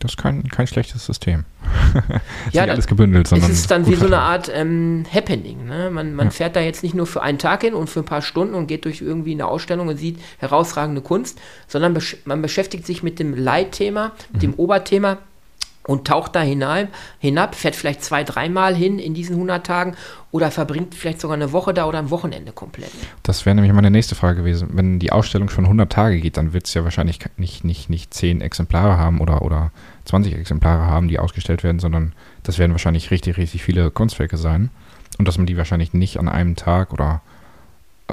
Das 0.00 0.12
ist 0.12 0.16
kein, 0.16 0.44
kein 0.48 0.66
schlechtes 0.66 1.04
System. 1.04 1.44
ja, 2.52 2.62
nicht 2.62 2.70
alles 2.70 2.86
gebündelt, 2.86 3.26
sondern. 3.26 3.50
Es 3.50 3.58
ist 3.58 3.70
dann 3.70 3.86
wie 3.86 3.96
so 3.96 4.06
eine 4.06 4.18
Art 4.18 4.50
ähm, 4.54 5.04
Happening. 5.12 5.66
Ne? 5.66 5.90
Man, 5.90 6.14
man 6.14 6.28
ja. 6.28 6.30
fährt 6.30 6.54
da 6.54 6.60
jetzt 6.60 6.84
nicht 6.84 6.94
nur 6.94 7.06
für 7.06 7.22
einen 7.22 7.38
Tag 7.38 7.62
hin 7.62 7.74
und 7.74 7.90
für 7.90 8.00
ein 8.00 8.04
paar 8.04 8.22
Stunden 8.22 8.54
und 8.54 8.68
geht 8.68 8.84
durch 8.84 9.00
irgendwie 9.00 9.32
eine 9.32 9.46
Ausstellung 9.46 9.88
und 9.88 9.96
sieht 9.96 10.20
herausragende 10.38 11.00
Kunst, 11.00 11.40
sondern 11.66 11.94
besch 11.94 12.16
man 12.24 12.42
beschäftigt 12.42 12.86
sich 12.86 13.02
mit 13.02 13.18
dem 13.18 13.34
Leitthema, 13.34 14.12
mit 14.32 14.42
mhm. 14.42 14.52
dem 14.52 14.54
Oberthema 14.54 15.18
und 15.88 16.06
taucht 16.06 16.36
da 16.36 16.42
hinein, 16.42 16.88
hinab, 17.18 17.54
fährt 17.54 17.74
vielleicht 17.74 18.04
zwei, 18.04 18.22
dreimal 18.22 18.74
hin 18.74 18.98
in 18.98 19.14
diesen 19.14 19.36
100 19.36 19.66
Tagen 19.66 19.96
oder 20.30 20.50
verbringt 20.50 20.94
vielleicht 20.94 21.18
sogar 21.18 21.34
eine 21.34 21.50
Woche 21.52 21.72
da 21.72 21.86
oder 21.86 21.98
ein 21.98 22.10
Wochenende 22.10 22.52
komplett. 22.52 22.90
Das 23.22 23.46
wäre 23.46 23.54
nämlich 23.54 23.72
meine 23.72 23.90
nächste 23.90 24.14
Frage 24.14 24.40
gewesen. 24.40 24.68
Wenn 24.72 24.98
die 24.98 25.12
Ausstellung 25.12 25.48
schon 25.48 25.64
100 25.64 25.90
Tage 25.90 26.20
geht, 26.20 26.36
dann 26.36 26.52
wird 26.52 26.66
es 26.66 26.74
ja 26.74 26.84
wahrscheinlich 26.84 27.20
nicht, 27.38 27.64
nicht, 27.64 27.88
nicht 27.88 28.12
10 28.12 28.42
Exemplare 28.42 28.98
haben 28.98 29.18
oder, 29.22 29.40
oder 29.40 29.72
20 30.04 30.34
Exemplare 30.34 30.84
haben, 30.84 31.08
die 31.08 31.18
ausgestellt 31.18 31.64
werden, 31.64 31.78
sondern 31.78 32.12
das 32.42 32.58
werden 32.58 32.72
wahrscheinlich 32.72 33.10
richtig, 33.10 33.38
richtig 33.38 33.62
viele 33.62 33.90
Kunstwerke 33.90 34.36
sein. 34.36 34.68
Und 35.16 35.26
dass 35.26 35.38
man 35.38 35.46
die 35.46 35.56
wahrscheinlich 35.56 35.94
nicht 35.94 36.18
an 36.18 36.28
einem 36.28 36.54
Tag 36.54 36.92
oder 36.92 37.22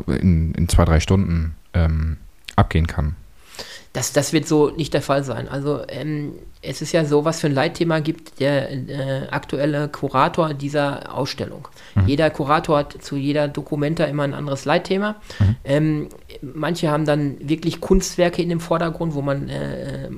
in, 0.08 0.54
in 0.54 0.70
zwei, 0.70 0.86
drei 0.86 1.02
Stunden 1.02 1.56
ähm, 1.74 2.16
abgehen 2.56 2.88
kann. 2.88 3.18
Das, 3.96 4.12
das 4.12 4.34
wird 4.34 4.48
so 4.48 4.72
nicht 4.72 4.94
der 4.94 5.02
Fall 5.02 5.24
sein. 5.24 5.48
Also 5.48 5.84
ähm, 5.88 6.34
es 6.68 6.82
ist 6.82 6.92
ja 6.92 7.06
so, 7.06 7.26
was 7.26 7.40
für 7.40 7.48
ein 7.48 7.54
Leitthema 7.54 8.00
gibt 8.00 8.40
der 8.40 8.72
äh, 8.72 9.28
aktuelle 9.30 9.88
Kurator 9.88 10.54
dieser 10.54 11.14
Ausstellung. 11.14 11.68
Mhm. 11.96 12.08
Jeder 12.08 12.30
Kurator 12.30 12.80
hat 12.80 13.04
zu 13.04 13.16
jeder 13.16 13.48
Dokumenta 13.48 14.06
immer 14.06 14.24
ein 14.24 14.34
anderes 14.34 14.66
Leitthema. 14.66 15.16
Mhm. 15.40 15.56
Ähm, 15.64 16.10
manche 16.42 16.90
haben 16.90 17.06
dann 17.06 17.38
wirklich 17.40 17.82
Kunstwerke 17.82 18.42
in 18.42 18.50
dem 18.50 18.60
Vordergrund, 18.60 19.14
wo 19.14 19.22
man 19.22 19.50
äh, 19.50 20.06
äh, 20.06 20.10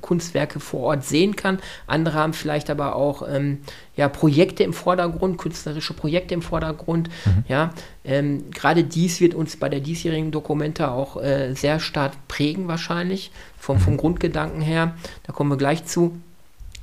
Kunstwerke 0.00 0.60
vor 0.60 0.80
Ort 0.80 1.04
sehen 1.04 1.36
kann. 1.36 1.58
Andere 1.86 2.14
haben 2.14 2.32
vielleicht 2.32 2.70
aber 2.70 2.96
auch 2.96 3.26
ähm, 3.28 3.58
ja, 3.96 4.08
Projekte 4.08 4.62
im 4.62 4.72
Vordergrund, 4.72 5.38
künstlerische 5.38 5.94
Projekte 5.94 6.34
im 6.34 6.42
Vordergrund. 6.42 7.08
Mhm. 7.24 7.44
Ja, 7.48 7.70
ähm, 8.04 8.50
gerade 8.50 8.84
dies 8.84 9.20
wird 9.20 9.34
uns 9.34 9.56
bei 9.56 9.68
der 9.68 9.80
diesjährigen 9.80 10.30
Dokumenta 10.30 10.92
auch 10.92 11.20
äh, 11.22 11.54
sehr 11.54 11.80
stark 11.80 12.12
prägen 12.28 12.68
wahrscheinlich 12.68 13.30
vom, 13.58 13.78
vom 13.78 13.96
Grundgedanken 13.96 14.60
her. 14.60 14.94
Da 15.24 15.32
kommen 15.32 15.50
wir 15.50 15.56
gleich 15.56 15.84
zu. 15.84 16.20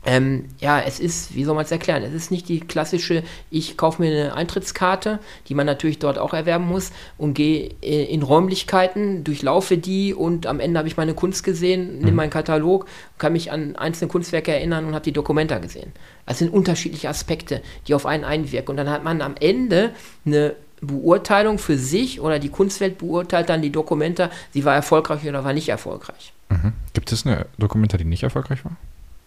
Ähm, 0.06 0.50
ja, 0.60 0.82
es 0.82 1.00
ist, 1.00 1.34
wie 1.34 1.46
soll 1.46 1.56
man 1.56 1.63
es 1.63 1.72
erklären? 1.72 2.03
Es 2.03 2.13
ist 2.13 2.30
nicht 2.30 2.50
die 2.50 2.60
klassische, 2.60 3.24
ich 3.50 3.77
kaufe 3.77 4.01
mir 4.01 4.12
eine 4.12 4.36
Eintrittskarte, 4.36 5.20
die 5.48 5.56
man 5.56 5.65
natürlich 5.65 5.98
dort 5.98 6.18
auch 6.18 6.34
erwerben 6.34 6.68
muss 6.68 6.92
und 7.18 7.36
gehe 7.36 7.70
äh, 7.82 8.03
in 8.03 8.22
Räumlichkeiten, 8.22 9.24
durchlaufe 9.24 9.77
die 9.77 10.13
und 10.13 10.46
am 10.46 10.60
Ende 10.60 10.77
habe 10.77 10.89
ich 10.89 10.98
meine 10.98 11.13
Kunst 11.13 11.46
gesehen, 11.46 12.00
nehme 12.00 12.18
meinen 12.18 12.32
Katalog, 12.32 12.86
kann 13.18 13.32
mich 13.32 13.51
an 13.51 13.77
einzelne 13.77 14.12
Kunstwerke 14.12 14.51
erinnern 14.51 14.86
und 14.86 14.94
habe 14.94 15.06
die 15.06 15.13
Dokumenta 15.13 15.60
gesehen. 15.60 15.94
Das 16.25 16.39
sind 16.39 16.51
unterschiedliche 16.51 17.08
Aspekte, 17.08 17.62
die 17.88 17.94
auf 17.94 18.06
einen 18.06 18.25
einwirken. 18.25 18.72
Und 18.72 18.77
dann 18.77 18.89
hat 18.89 19.06
man 19.06 19.22
am 19.22 19.36
Ende 19.39 19.92
eine 20.25 20.56
Beurteilung 20.82 21.60
für 21.60 21.77
sich 21.77 22.20
oder 22.20 22.39
die 22.39 22.50
Kunstwelt 22.50 22.98
beurteilt 22.98 23.48
dann 23.48 23.62
die 23.62 23.72
Dokumenta, 23.72 24.30
sie 24.51 24.65
war 24.65 24.75
erfolgreich 24.75 25.25
oder 25.25 25.46
war 25.46 25.53
nicht 25.53 25.70
erfolgreich. 25.70 26.33
Mhm. 26.53 26.74
Gibt 26.93 27.12
es 27.12 27.25
eine 27.25 27.45
Dokumenta, 27.57 27.98
die 27.98 28.05
nicht 28.05 28.24
erfolgreich 28.24 28.63
war? 28.65 28.75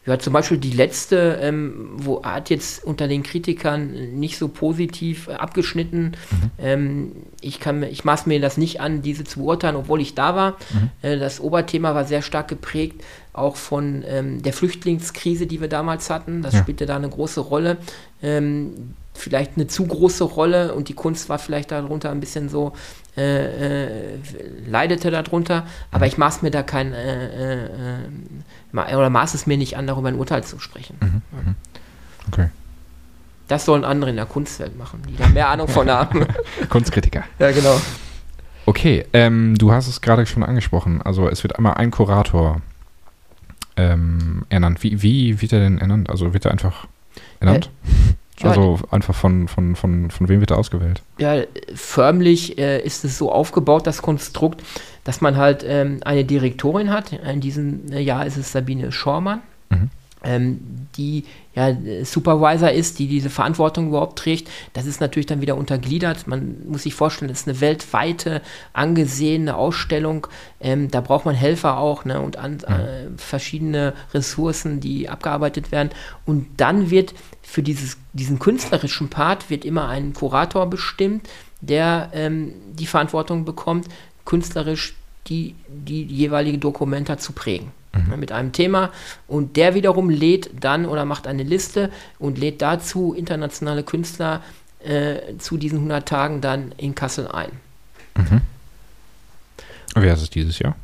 Ja, 0.07 0.21
zum 0.21 0.33
Beispiel 0.33 0.59
die 0.59 0.71
letzte, 0.71 1.39
ähm, 1.43 1.89
wo 1.97 2.23
hat 2.23 2.49
jetzt 2.49 2.85
unter 2.85 3.09
den 3.09 3.25
Kritikern 3.25 4.19
nicht 4.19 4.39
so 4.39 4.47
positiv 4.47 5.27
äh, 5.27 5.33
abgeschnitten. 5.33 6.13
Mhm. 6.31 6.51
Ähm, 6.59 7.13
ich, 7.41 7.59
kann, 7.59 7.83
ich 7.83 8.05
maß 8.05 8.27
mir 8.27 8.41
das 8.41 8.57
nicht 8.57 8.81
an, 8.81 9.03
diese 9.03 9.25
zu 9.25 9.41
beurteilen, 9.41 9.75
obwohl 9.75 10.01
ich 10.01 10.15
da 10.15 10.37
war. 10.37 10.53
Mhm. 10.73 10.91
Äh, 11.03 11.19
das 11.19 11.41
Oberthema 11.41 11.97
war 11.97 12.05
sehr 12.05 12.23
stark 12.23 12.47
geprägt, 12.47 13.03
auch 13.33 13.57
von 13.57 14.05
ähm, 14.07 14.43
der 14.43 14.53
Flüchtlingskrise, 14.53 15.49
die 15.49 15.61
wir 15.61 15.69
damals 15.69 16.09
hatten. 16.09 16.41
Das 16.41 16.55
ja. 16.55 16.61
spielte 16.61 16.87
da 16.87 16.95
eine 16.95 17.09
große 17.09 17.41
Rolle. 17.41 17.77
Vielleicht 19.17 19.57
eine 19.57 19.67
zu 19.67 19.87
große 19.87 20.25
Rolle 20.25 20.75
und 20.75 20.89
die 20.89 20.95
Kunst 20.95 21.29
war 21.29 21.39
vielleicht 21.39 21.71
darunter 21.71 22.11
ein 22.11 22.21
bisschen 22.21 22.49
so, 22.49 22.73
äh, 23.17 24.15
äh, 24.15 24.19
leidete 24.67 25.11
darunter, 25.11 25.67
aber 25.91 26.07
ich 26.07 26.19
maß 26.19 26.43
mir 26.43 26.51
da 26.51 26.63
kein, 26.63 26.93
äh, 26.93 27.65
äh, 27.67 27.99
oder 28.73 29.11
maß 29.11 29.35
es 29.35 29.47
mir 29.47 29.57
nicht 29.57 29.77
an, 29.77 29.87
darüber 29.87 30.09
ein 30.09 30.17
Urteil 30.17 30.45
zu 30.45 30.59
sprechen. 30.59 30.97
Mhm. 31.01 31.23
mhm. 31.33 31.55
Okay. 32.29 32.51
Das 33.49 33.65
sollen 33.65 33.85
andere 33.85 34.11
in 34.11 34.17
der 34.17 34.27
Kunstwelt 34.27 34.77
machen, 34.77 35.03
die 35.09 35.17
da 35.17 35.29
mehr 35.29 35.49
Ahnung 35.49 35.69
von 35.69 35.89
haben. 35.89 36.27
Kunstkritiker. 36.69 37.25
Ja, 37.39 37.53
genau. 37.53 37.81
Okay, 38.67 39.07
ähm, 39.13 39.55
du 39.57 39.71
hast 39.71 39.87
es 39.87 40.01
gerade 40.01 40.27
schon 40.27 40.43
angesprochen. 40.43 41.01
Also 41.01 41.29
es 41.29 41.45
wird 41.45 41.57
einmal 41.57 41.75
ein 41.75 41.93
Kurator 41.93 42.61
ähm, 43.77 44.45
ernannt. 44.49 44.83
Wie, 44.83 45.03
wie 45.03 45.41
wird 45.41 45.53
er 45.53 45.61
denn 45.61 45.79
ernannt? 45.79 46.11
Also 46.11 46.35
wird 46.35 46.45
er 46.45 46.51
einfach 46.51 46.87
ernannt? 47.39 47.71
Äh, 48.43 48.49
also 48.49 48.79
einfach 48.91 49.15
von, 49.15 49.49
von, 49.49 49.77
von, 49.77 50.11
von 50.11 50.29
wem 50.29 50.41
wird 50.41 50.51
er 50.51 50.59
ausgewählt? 50.59 51.03
Ja, 51.19 51.43
förmlich 51.75 52.59
äh, 52.59 52.81
ist 52.83 53.05
es 53.05 53.19
so 53.19 53.33
aufgebaut, 53.33 53.87
das 53.87 54.03
Konstrukt, 54.03 54.63
dass 55.05 55.21
man 55.21 55.37
halt 55.37 55.65
ähm, 55.67 56.01
eine 56.05 56.25
Direktorin 56.25 56.91
hat. 56.91 57.13
In 57.13 57.41
diesem 57.41 57.93
äh, 57.93 58.01
Jahr 58.01 58.27
ist 58.27 58.37
es 58.37 58.53
Sabine 58.53 58.93
Schormann. 58.93 59.43
Mhm 59.71 59.91
ähm, 60.27 60.61
die 60.97 61.25
ja, 61.55 61.75
Supervisor 62.05 62.71
ist, 62.71 62.99
die 62.99 63.07
diese 63.07 63.31
Verantwortung 63.31 63.89
überhaupt 63.89 64.19
trägt. 64.19 64.49
Das 64.73 64.87
ist 64.87 65.01
natürlich 65.01 65.27
dann 65.27 65.41
wieder 65.41 65.57
untergliedert. 65.57 66.27
Man 66.27 66.69
muss 66.69 66.83
sich 66.83 66.95
vorstellen, 66.95 67.29
das 67.29 67.41
ist 67.41 67.49
eine 67.49 67.61
weltweite 67.61 68.43
angesehene 68.73 69.57
Ausstellung. 69.57 70.27
Ähm, 70.61 70.91
da 70.91 71.01
braucht 71.01 71.25
man 71.25 71.35
Helfer 71.35 71.79
auch 71.79 72.05
ne, 72.05 72.21
und 72.21 72.37
an, 72.37 72.61
äh, 72.61 73.09
verschiedene 73.17 73.95
Ressourcen, 74.13 74.81
die 74.81 75.09
abgearbeitet 75.09 75.73
werden. 75.73 75.91
Und 76.27 76.47
dann 76.57 76.91
wird 76.91 77.15
für 77.47 77.63
dieses, 77.63 77.97
diesen 78.13 78.39
künstlerischen 78.39 79.09
Part 79.09 79.49
wird 79.51 79.65
immer 79.65 79.89
ein 79.89 80.13
Kurator 80.13 80.69
bestimmt, 80.69 81.29
der 81.61 82.11
ähm, 82.13 82.53
die 82.75 82.87
Verantwortung 82.87 83.45
bekommt, 83.45 83.87
künstlerisch 84.25 84.95
die, 85.29 85.55
die 85.69 86.05
jeweilige 86.05 86.59
Dokumenta 86.59 87.19
zu 87.19 87.33
prägen 87.33 87.73
mhm. 87.95 88.19
mit 88.19 88.33
einem 88.33 88.53
Thema 88.53 88.91
und 89.27 89.57
der 89.57 89.75
wiederum 89.75 90.11
lädt 90.11 90.51
dann 90.61 90.87
oder 90.87 91.05
macht 91.05 91.27
eine 91.27 91.43
Liste 91.43 91.91
und 92.19 92.39
lädt 92.39 92.63
dazu 92.63 93.15
internationale 93.15 93.83
Künstler 93.83 94.43
äh, 94.85 95.37
zu 95.39 95.57
diesen 95.57 95.79
100 95.79 96.07
Tagen 96.07 96.41
dann 96.41 96.73
in 96.77 96.95
Kassel 96.95 97.29
ein. 97.29 97.51
Mhm. 98.17 98.41
Wer 99.95 100.15
ist 100.15 100.23
es 100.23 100.31
dieses 100.31 100.59
Jahr? 100.59 100.77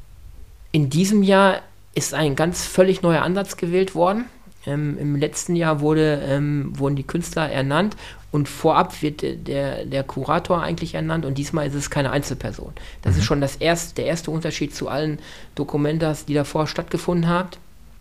In 0.70 0.88
diesem 0.88 1.22
Jahr 1.22 1.60
ist 1.94 2.14
ein 2.14 2.34
ganz 2.34 2.64
völlig 2.64 3.02
neuer 3.02 3.22
Ansatz 3.22 3.56
gewählt 3.56 3.94
worden. 3.94 4.24
Ähm, 4.66 4.96
Im 4.98 5.16
letzten 5.16 5.56
Jahr 5.56 5.80
wurde, 5.80 6.22
ähm, 6.24 6.72
wurden 6.78 6.96
die 6.96 7.02
Künstler 7.02 7.50
ernannt 7.50 7.96
und 8.30 8.48
vorab 8.48 9.02
wird 9.02 9.22
der, 9.22 9.84
der 9.84 10.04
Kurator 10.04 10.62
eigentlich 10.62 10.94
ernannt 10.94 11.24
und 11.24 11.36
diesmal 11.36 11.66
ist 11.66 11.74
es 11.74 11.90
keine 11.90 12.10
Einzelperson. 12.10 12.72
Das 13.02 13.14
mhm. 13.14 13.18
ist 13.18 13.24
schon 13.24 13.40
das 13.40 13.56
erste, 13.56 13.94
der 13.96 14.06
erste 14.06 14.30
Unterschied 14.30 14.74
zu 14.74 14.88
allen 14.88 15.18
Dokumentas, 15.54 16.24
die 16.24 16.34
davor 16.34 16.66
stattgefunden 16.66 17.28
haben. 17.28 17.50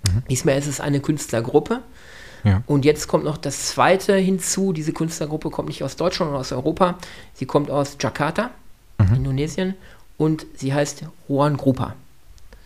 Mhm. 0.06 0.24
Diesmal 0.30 0.58
ist 0.58 0.68
es 0.68 0.80
eine 0.80 1.00
Künstlergruppe. 1.00 1.82
Ja. 2.44 2.64
Und 2.66 2.86
jetzt 2.86 3.08
kommt 3.08 3.24
noch 3.24 3.38
das 3.38 3.68
zweite 3.68 4.16
hinzu. 4.16 4.74
Diese 4.74 4.94
Künstlergruppe 4.94 5.50
kommt 5.50 5.68
nicht 5.68 5.84
aus 5.84 5.96
Deutschland 5.96 6.32
oder 6.32 6.40
aus 6.40 6.52
Europa. 6.52 6.98
Sie 7.34 7.46
kommt 7.46 7.70
aus 7.70 7.98
Jakarta, 8.00 8.50
mhm. 8.98 9.16
Indonesien. 9.16 9.76
Und 10.18 10.46
sie 10.56 10.74
heißt 10.74 11.04
Juan 11.28 11.58
Grupa. 11.58 11.96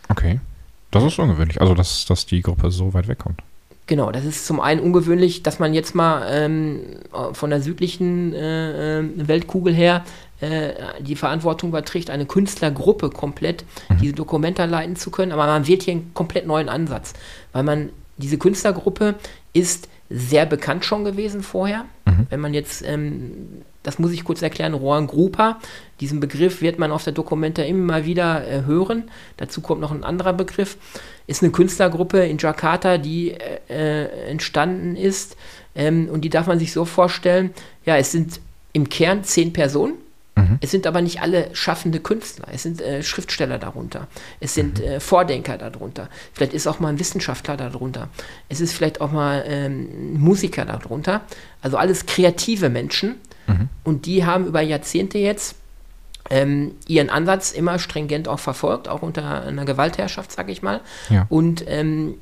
Okay. 0.08 0.40
Das 0.90 1.04
ist 1.04 1.18
ungewöhnlich. 1.18 1.60
Also, 1.60 1.74
dass, 1.74 2.06
dass 2.06 2.26
die 2.26 2.40
Gruppe 2.40 2.70
so 2.70 2.94
weit 2.94 3.08
wegkommt. 3.08 3.42
Genau, 3.86 4.10
das 4.10 4.24
ist 4.24 4.46
zum 4.46 4.58
einen 4.60 4.80
ungewöhnlich, 4.80 5.44
dass 5.44 5.60
man 5.60 5.72
jetzt 5.72 5.94
mal 5.94 6.26
ähm, 6.28 6.80
von 7.32 7.50
der 7.50 7.60
südlichen 7.60 8.34
äh, 8.34 8.98
äh, 8.98 9.04
Weltkugel 9.16 9.72
her 9.72 10.04
äh, 10.40 10.72
die 11.00 11.14
Verantwortung 11.14 11.70
überträgt, 11.70 12.10
eine 12.10 12.26
Künstlergruppe 12.26 13.10
komplett 13.10 13.64
mhm. 13.88 13.98
diese 13.98 14.12
Dokumente 14.14 14.66
leiten 14.66 14.96
zu 14.96 15.10
können. 15.10 15.30
Aber 15.30 15.46
man 15.46 15.68
wird 15.68 15.84
hier 15.84 15.92
einen 15.92 16.12
komplett 16.14 16.46
neuen 16.46 16.68
Ansatz, 16.68 17.12
weil 17.52 17.62
man 17.62 17.90
diese 18.16 18.38
Künstlergruppe 18.38 19.14
ist 19.52 19.88
sehr 20.10 20.46
bekannt 20.46 20.84
schon 20.84 21.04
gewesen 21.04 21.42
vorher. 21.42 21.84
Mhm. 22.06 22.26
Wenn 22.28 22.40
man 22.40 22.54
jetzt, 22.54 22.84
ähm, 22.86 23.62
das 23.86 23.98
muss 23.98 24.12
ich 24.12 24.24
kurz 24.24 24.42
erklären, 24.42 24.74
Rohan 24.74 25.06
Grupa, 25.06 25.60
diesen 26.00 26.20
Begriff 26.20 26.60
wird 26.60 26.78
man 26.78 26.92
auf 26.92 27.04
der 27.04 27.12
Dokumente 27.12 27.62
immer 27.62 28.04
wieder 28.04 28.46
äh, 28.46 28.64
hören. 28.64 29.04
Dazu 29.36 29.60
kommt 29.60 29.80
noch 29.80 29.92
ein 29.92 30.04
anderer 30.04 30.32
Begriff. 30.32 30.76
Ist 31.26 31.42
eine 31.42 31.52
Künstlergruppe 31.52 32.18
in 32.26 32.38
Jakarta, 32.38 32.98
die 32.98 33.32
äh, 33.32 33.60
äh, 33.68 34.30
entstanden 34.30 34.96
ist. 34.96 35.36
Ähm, 35.74 36.08
und 36.10 36.22
die 36.22 36.30
darf 36.30 36.46
man 36.46 36.58
sich 36.58 36.72
so 36.72 36.84
vorstellen, 36.84 37.54
ja, 37.84 37.96
es 37.96 38.12
sind 38.12 38.40
im 38.72 38.88
Kern 38.88 39.24
zehn 39.24 39.52
Personen 39.52 39.94
Mhm. 40.36 40.58
Es 40.60 40.70
sind 40.70 40.86
aber 40.86 41.00
nicht 41.00 41.22
alle 41.22 41.48
schaffende 41.54 41.98
Künstler. 41.98 42.48
Es 42.52 42.62
sind 42.62 42.80
äh, 42.82 43.02
Schriftsteller 43.02 43.58
darunter. 43.58 44.06
Es 44.38 44.54
sind 44.54 44.78
mhm. 44.78 44.84
äh, 44.84 45.00
Vordenker 45.00 45.56
darunter. 45.56 46.08
Vielleicht 46.34 46.52
ist 46.52 46.66
auch 46.66 46.78
mal 46.78 46.90
ein 46.90 46.98
Wissenschaftler 46.98 47.56
darunter. 47.56 48.08
Es 48.48 48.60
ist 48.60 48.72
vielleicht 48.74 49.00
auch 49.00 49.12
mal 49.12 49.44
ähm, 49.46 50.20
Musiker 50.20 50.66
darunter. 50.66 51.22
Also 51.62 51.78
alles 51.78 52.04
kreative 52.04 52.68
Menschen. 52.68 53.16
Mhm. 53.46 53.68
Und 53.84 54.06
die 54.06 54.24
haben 54.24 54.46
über 54.46 54.60
Jahrzehnte 54.60 55.18
jetzt 55.18 55.56
ähm, 56.28 56.72
ihren 56.86 57.10
Ansatz 57.10 57.52
immer 57.52 57.78
stringent 57.78 58.28
auch 58.28 58.40
verfolgt, 58.40 58.88
auch 58.88 59.02
unter 59.02 59.42
einer 59.42 59.64
Gewaltherrschaft, 59.64 60.32
sage 60.32 60.52
ich 60.52 60.62
mal. 60.62 60.80
Ja. 61.08 61.26
Und 61.28 61.64
ähm, 61.68 62.14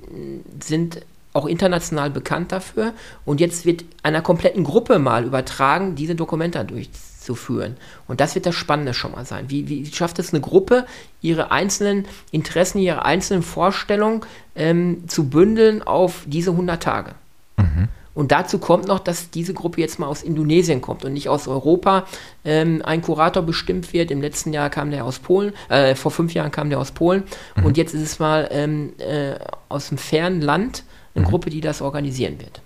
sind 0.62 1.00
auch 1.32 1.46
international 1.46 2.10
bekannt 2.10 2.52
dafür. 2.52 2.92
Und 3.24 3.40
jetzt 3.40 3.66
wird 3.66 3.84
einer 4.02 4.22
kompletten 4.22 4.62
Gruppe 4.62 4.98
mal 4.98 5.24
übertragen, 5.24 5.94
diese 5.94 6.14
Dokumente 6.14 6.64
durchzuführen 6.64 7.14
zu 7.24 7.34
führen. 7.34 7.76
Und 8.06 8.20
das 8.20 8.34
wird 8.34 8.46
das 8.46 8.54
Spannende 8.54 8.94
schon 8.94 9.12
mal 9.12 9.24
sein. 9.24 9.46
Wie, 9.48 9.68
wie 9.68 9.87
schafft 9.87 10.18
es 10.18 10.32
eine 10.32 10.40
Gruppe, 10.40 10.87
ihre 11.22 11.50
einzelnen 11.50 12.06
Interessen, 12.30 12.78
ihre 12.78 13.04
einzelnen 13.04 13.42
Vorstellungen 13.42 14.20
ähm, 14.54 15.08
zu 15.08 15.28
bündeln 15.28 15.82
auf 15.82 16.24
diese 16.26 16.50
100 16.50 16.82
Tage? 16.82 17.12
Mhm. 17.56 17.88
Und 18.14 18.31
dazu 18.31 18.59
kommt 18.59 18.87
noch, 18.87 19.00
dass 19.00 19.31
diese 19.31 19.55
Gruppe 19.55 19.81
jetzt 19.81 19.98
mal 19.98 20.07
aus 20.07 20.22
Indonesien 20.22 20.81
kommt 20.81 21.05
und 21.05 21.12
nicht 21.12 21.29
aus 21.29 21.48
Europa. 21.48 22.07
Ähm, 22.44 22.81
ein 22.85 23.03
Kurator 23.03 23.42
bestimmt 23.42 23.92
wird. 23.92 24.11
Im 24.11 24.22
letzten 24.22 24.53
Jahr 24.53 24.70
kam 24.70 24.90
der 24.90 25.05
aus 25.05 25.18
Polen, 25.18 25.53
äh, 25.68 25.94
vor 25.94 26.11
fünf 26.12 26.33
Jahren 26.33 26.53
kam 26.53 26.70
der 26.70 26.79
aus 26.79 26.92
Polen. 26.92 27.24
Mhm. 27.57 27.66
Und 27.66 27.77
jetzt 27.77 27.92
ist 27.92 28.03
es 28.03 28.18
mal 28.18 28.48
ähm, 28.53 28.92
äh, 28.98 29.35
aus 29.68 29.88
dem 29.88 29.98
fernen 29.98 30.40
Land 30.40 30.85
eine 31.14 31.24
mhm. 31.24 31.31
Gruppe, 31.31 31.50
die 31.50 31.61
das 31.61 31.83
organisieren 31.83 32.40
wird. 32.40 32.61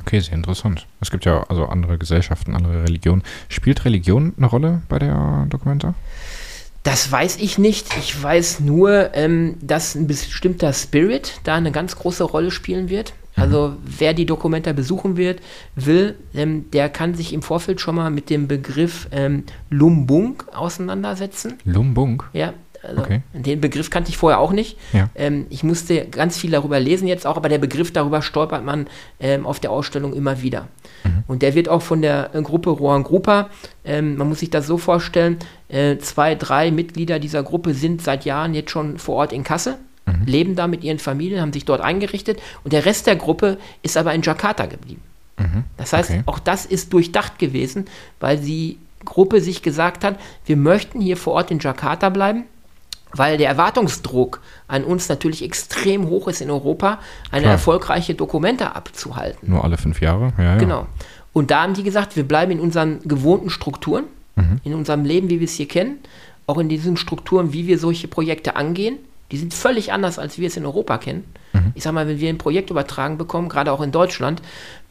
Okay, 0.00 0.20
sehr 0.20 0.34
interessant. 0.34 0.86
Es 1.00 1.10
gibt 1.10 1.24
ja 1.24 1.44
also 1.48 1.66
andere 1.66 1.98
Gesellschaften, 1.98 2.54
andere 2.54 2.84
Religionen. 2.84 3.22
Spielt 3.48 3.84
Religion 3.84 4.34
eine 4.36 4.46
Rolle 4.46 4.82
bei 4.88 4.98
der 4.98 5.46
Dokumenta? 5.48 5.94
Das 6.82 7.10
weiß 7.10 7.38
ich 7.38 7.56
nicht. 7.56 7.96
Ich 7.96 8.22
weiß 8.22 8.60
nur, 8.60 9.14
ähm, 9.14 9.56
dass 9.62 9.94
ein 9.94 10.06
bestimmter 10.06 10.72
Spirit 10.74 11.40
da 11.44 11.54
eine 11.54 11.72
ganz 11.72 11.96
große 11.96 12.22
Rolle 12.22 12.50
spielen 12.50 12.90
wird. 12.90 13.14
Mhm. 13.36 13.42
Also 13.42 13.76
wer 13.84 14.14
die 14.14 14.26
Dokumenta 14.26 14.72
besuchen 14.72 15.16
wird, 15.16 15.40
will, 15.74 16.16
ähm, 16.34 16.70
der 16.72 16.88
kann 16.88 17.14
sich 17.14 17.32
im 17.32 17.42
Vorfeld 17.42 17.80
schon 17.80 17.96
mal 17.96 18.10
mit 18.10 18.30
dem 18.30 18.48
Begriff 18.48 19.08
ähm, 19.12 19.44
Lumbung 19.70 20.42
auseinandersetzen. 20.52 21.54
Lumbung? 21.64 22.22
Ja, 22.32 22.52
also 22.82 23.00
okay. 23.00 23.22
Den 23.32 23.62
Begriff 23.62 23.88
kannte 23.88 24.10
ich 24.10 24.18
vorher 24.18 24.38
auch 24.38 24.52
nicht. 24.52 24.76
Ja. 24.92 25.08
Ähm, 25.14 25.46
ich 25.48 25.64
musste 25.64 26.06
ganz 26.06 26.36
viel 26.36 26.50
darüber 26.50 26.78
lesen 26.78 27.08
jetzt 27.08 27.26
auch, 27.26 27.36
aber 27.36 27.48
der 27.48 27.58
Begriff 27.58 27.92
darüber 27.92 28.20
stolpert 28.20 28.62
man 28.62 28.88
ähm, 29.20 29.46
auf 29.46 29.58
der 29.58 29.70
Ausstellung 29.70 30.12
immer 30.12 30.42
wieder. 30.42 30.68
Mhm. 31.02 31.24
Und 31.26 31.42
der 31.42 31.54
wird 31.54 31.70
auch 31.70 31.80
von 31.80 32.02
der 32.02 32.34
äh, 32.34 32.42
Gruppe 32.42 32.70
Rohan 32.70 33.02
Grupa, 33.02 33.48
ähm, 33.86 34.16
man 34.16 34.28
muss 34.28 34.40
sich 34.40 34.50
das 34.50 34.66
so 34.66 34.78
vorstellen, 34.78 35.38
Äh, 35.66 35.98
zwei, 35.98 36.36
drei 36.36 36.70
Mitglieder 36.70 37.18
dieser 37.18 37.42
Gruppe 37.42 37.74
sind 37.74 38.00
seit 38.00 38.24
Jahren 38.24 38.54
jetzt 38.54 38.70
schon 38.70 38.98
vor 38.98 39.16
Ort 39.16 39.32
in 39.32 39.42
Kassel, 39.42 39.76
mhm. 40.06 40.24
leben 40.26 40.56
da 40.56 40.66
mit 40.66 40.84
ihren 40.84 40.98
Familien, 40.98 41.40
haben 41.40 41.52
sich 41.52 41.64
dort 41.64 41.80
eingerichtet 41.80 42.40
und 42.62 42.72
der 42.72 42.84
Rest 42.84 43.06
der 43.06 43.16
Gruppe 43.16 43.58
ist 43.82 43.96
aber 43.96 44.14
in 44.14 44.22
Jakarta 44.22 44.66
geblieben. 44.66 45.02
Mhm. 45.38 45.64
Das 45.76 45.92
heißt, 45.92 46.10
okay. 46.10 46.22
auch 46.26 46.38
das 46.38 46.66
ist 46.66 46.92
durchdacht 46.92 47.38
gewesen, 47.38 47.86
weil 48.20 48.38
die 48.38 48.78
Gruppe 49.04 49.40
sich 49.40 49.62
gesagt 49.62 50.04
hat, 50.04 50.18
wir 50.46 50.56
möchten 50.56 51.00
hier 51.00 51.16
vor 51.16 51.34
Ort 51.34 51.50
in 51.50 51.58
Jakarta 51.58 52.08
bleiben, 52.08 52.44
weil 53.12 53.38
der 53.38 53.48
Erwartungsdruck 53.48 54.40
an 54.66 54.84
uns 54.84 55.08
natürlich 55.08 55.42
extrem 55.42 56.08
hoch 56.08 56.28
ist 56.28 56.40
in 56.40 56.50
Europa, 56.50 56.98
eine 57.30 57.42
Klar. 57.42 57.52
erfolgreiche 57.52 58.14
Dokumente 58.14 58.74
abzuhalten. 58.74 59.50
Nur 59.50 59.62
alle 59.62 59.76
fünf 59.76 60.00
Jahre, 60.00 60.32
ja, 60.38 60.44
ja. 60.44 60.56
Genau. 60.56 60.86
Und 61.32 61.50
da 61.50 61.62
haben 61.62 61.74
die 61.74 61.82
gesagt, 61.82 62.16
wir 62.16 62.24
bleiben 62.26 62.52
in 62.52 62.60
unseren 62.60 63.00
gewohnten 63.02 63.50
Strukturen, 63.50 64.04
mhm. 64.36 64.60
in 64.64 64.74
unserem 64.74 65.04
Leben, 65.04 65.30
wie 65.30 65.40
wir 65.40 65.46
es 65.46 65.54
hier 65.54 65.68
kennen, 65.68 65.98
auch 66.46 66.58
in 66.58 66.68
diesen 66.68 66.96
Strukturen, 66.96 67.52
wie 67.52 67.66
wir 67.66 67.78
solche 67.78 68.08
Projekte 68.08 68.56
angehen. 68.56 68.98
Die 69.34 69.38
sind 69.38 69.52
völlig 69.52 69.92
anders, 69.92 70.20
als 70.20 70.38
wir 70.38 70.46
es 70.46 70.56
in 70.56 70.64
Europa 70.64 70.96
kennen. 70.96 71.24
Mhm. 71.52 71.72
Ich 71.74 71.82
sage 71.82 71.94
mal, 71.94 72.06
wenn 72.06 72.20
wir 72.20 72.28
ein 72.28 72.38
Projekt 72.38 72.70
übertragen 72.70 73.18
bekommen, 73.18 73.48
gerade 73.48 73.72
auch 73.72 73.80
in 73.80 73.90
Deutschland, 73.90 74.40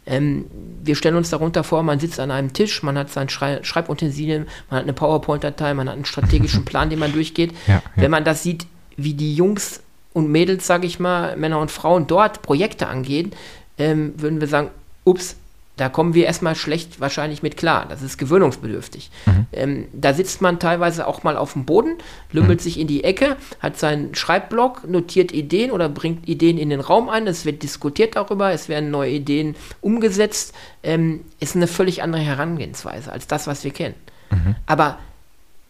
ähm, 0.05 0.47
wir 0.83 0.97
stellen 0.97 1.15
uns 1.15 1.29
darunter 1.29 1.63
vor, 1.63 1.81
man 1.81 1.97
sitzt 1.97 2.19
an 2.19 2.29
einem 2.29 2.51
Tisch, 2.51 2.83
man 2.83 2.97
hat 2.97 3.09
sein 3.09 3.29
Schrei 3.29 3.63
Schreibutensilien, 3.63 4.49
man 4.69 4.79
hat 4.79 4.83
eine 4.83 4.91
PowerPoint-Datei, 4.91 5.73
man 5.73 5.87
hat 5.87 5.95
einen 5.95 6.03
strategischen 6.03 6.65
Plan, 6.65 6.89
den 6.89 6.99
man 6.99 7.13
durchgeht. 7.13 7.53
Ja, 7.67 7.75
ja. 7.75 7.81
Wenn 7.95 8.11
man 8.11 8.25
das 8.25 8.43
sieht, 8.43 8.67
wie 8.97 9.13
die 9.13 9.33
Jungs 9.33 9.81
und 10.11 10.29
Mädels, 10.29 10.67
sage 10.67 10.87
ich 10.87 10.99
mal, 10.99 11.37
Männer 11.37 11.59
und 11.59 11.71
Frauen 11.71 12.05
dort 12.05 12.41
Projekte 12.41 12.87
angehen, 12.87 13.31
ähm, 13.77 14.11
würden 14.17 14.41
wir 14.41 14.49
sagen, 14.49 14.71
ups, 15.05 15.37
da 15.75 15.89
kommen 15.89 16.13
wir 16.13 16.25
erstmal 16.25 16.55
schlecht 16.55 16.99
wahrscheinlich 16.99 17.41
mit 17.41 17.57
klar. 17.57 17.87
Das 17.89 18.03
ist 18.03 18.19
gewöhnungsbedürftig. 18.19 19.09
Mhm. 19.25 19.45
Ähm, 19.51 19.87
da 19.91 20.13
sitzt 20.13 20.41
man 20.41 20.59
teilweise 20.59 21.07
auch 21.07 21.23
mal 21.23 21.35
auf 21.35 21.53
dem 21.53 21.65
Boden, 21.65 21.95
lümmelt 22.31 22.59
mhm. 22.59 22.63
sich 22.63 22.79
in 22.79 22.87
die 22.87 23.03
Ecke, 23.03 23.37
hat 23.59 23.79
seinen 23.79 24.13
Schreibblock, 24.13 24.87
notiert 24.87 25.31
Ideen 25.31 25.71
oder 25.71 25.89
bringt 25.89 26.27
Ideen 26.27 26.59
in 26.59 26.69
den 26.69 26.79
Raum 26.79 27.09
ein. 27.09 27.25
Es 27.25 27.45
wird 27.45 27.63
diskutiert 27.63 28.15
darüber, 28.15 28.51
es 28.51 28.69
werden 28.69 28.91
neue 28.91 29.11
Ideen 29.11 29.55
umgesetzt. 29.81 30.53
Ähm, 30.83 31.21
ist 31.39 31.55
eine 31.55 31.67
völlig 31.67 32.03
andere 32.03 32.21
Herangehensweise 32.21 33.11
als 33.11 33.25
das, 33.25 33.47
was 33.47 33.63
wir 33.63 33.71
kennen. 33.71 33.95
Mhm. 34.29 34.55
Aber 34.67 34.99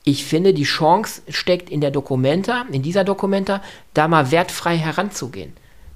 ich 0.03 0.25
finde, 0.25 0.53
die 0.53 0.63
Chance 0.63 1.21
steckt 1.29 1.69
in 1.69 1.79
der 1.79 1.91
Dokumenta, 1.91 2.65
in 2.69 2.81
dieser 2.81 3.05
Dokumenta, 3.05 3.61
da 3.93 4.09
mal 4.09 4.31
wertfrei 4.31 4.75
heranzugehen 4.75 5.53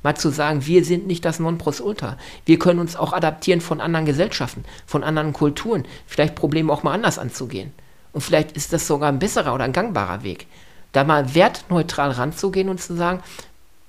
mal 0.08 0.16
zu 0.16 0.30
sagen, 0.30 0.66
wir 0.66 0.86
sind 0.86 1.06
nicht 1.06 1.26
das 1.26 1.38
Nonplusultra. 1.40 2.16
Wir 2.46 2.58
können 2.58 2.80
uns 2.80 2.96
auch 2.96 3.12
adaptieren 3.12 3.60
von 3.60 3.82
anderen 3.82 4.06
Gesellschaften, 4.06 4.64
von 4.86 5.04
anderen 5.04 5.34
Kulturen, 5.34 5.84
vielleicht 6.06 6.34
Probleme 6.34 6.72
auch 6.72 6.82
mal 6.82 6.94
anders 6.94 7.20
anzugehen. 7.20 7.74
Und 8.14 8.22
vielleicht 8.22 8.54
ist 8.54 8.72
das 8.72 8.88
sogar 8.88 9.10
ein 9.10 9.20
besserer 9.20 9.54
oder 9.54 9.66
ein 9.66 9.74
gangbarer 9.74 10.24
Weg. 10.24 10.48
Da 10.94 11.04
mal 11.04 11.36
wertneutral 11.36 12.12
ranzugehen 12.12 12.70
und 12.70 12.80
zu 12.80 12.96
sagen, 12.96 13.20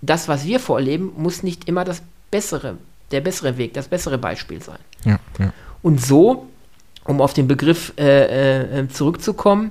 das, 0.01 0.27
was 0.27 0.45
wir 0.45 0.59
vorleben, 0.59 1.13
muss 1.17 1.45
nicht 1.45 1.69
immer 1.69 1.85
das 1.85 2.03
bessere, 2.33 2.79
der 3.13 3.21
bessere 3.21 3.57
Weg, 3.57 3.75
das 3.75 3.87
bessere 3.87 4.19
Beispiel 4.19 4.61
sein. 4.61 4.81
Ja, 5.05 5.21
ja. 5.39 5.53
Und 5.83 6.05
so, 6.05 6.49
um 7.05 7.21
auf 7.21 7.33
den 7.33 7.47
Begriff 7.47 7.93
äh, 7.97 8.81
äh, 8.81 8.89
zurückzukommen, 8.89 9.71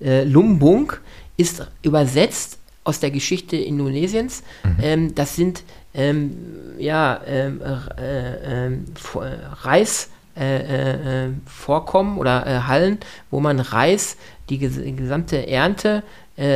äh, 0.00 0.24
Lumbung 0.24 0.94
ist 1.36 1.66
übersetzt 1.82 2.58
aus 2.86 3.00
der 3.00 3.10
Geschichte 3.10 3.56
Indonesiens. 3.56 4.42
Mhm. 4.62 4.76
Ähm, 4.80 5.14
das 5.14 5.36
sind 5.36 5.64
ähm, 5.92 6.36
ja, 6.78 7.20
ähm, 7.26 7.60
äh, 7.98 8.66
äh, 8.66 8.70
Reisvorkommen 9.62 12.14
äh, 12.14 12.14
äh, 12.14 12.16
äh 12.16 12.20
oder 12.20 12.46
äh, 12.46 12.60
Hallen, 12.60 12.98
wo 13.30 13.40
man 13.40 13.60
Reis, 13.60 14.16
die, 14.48 14.56
ges 14.58 14.78
gesamte 14.96 15.46
Ernte 15.48 16.02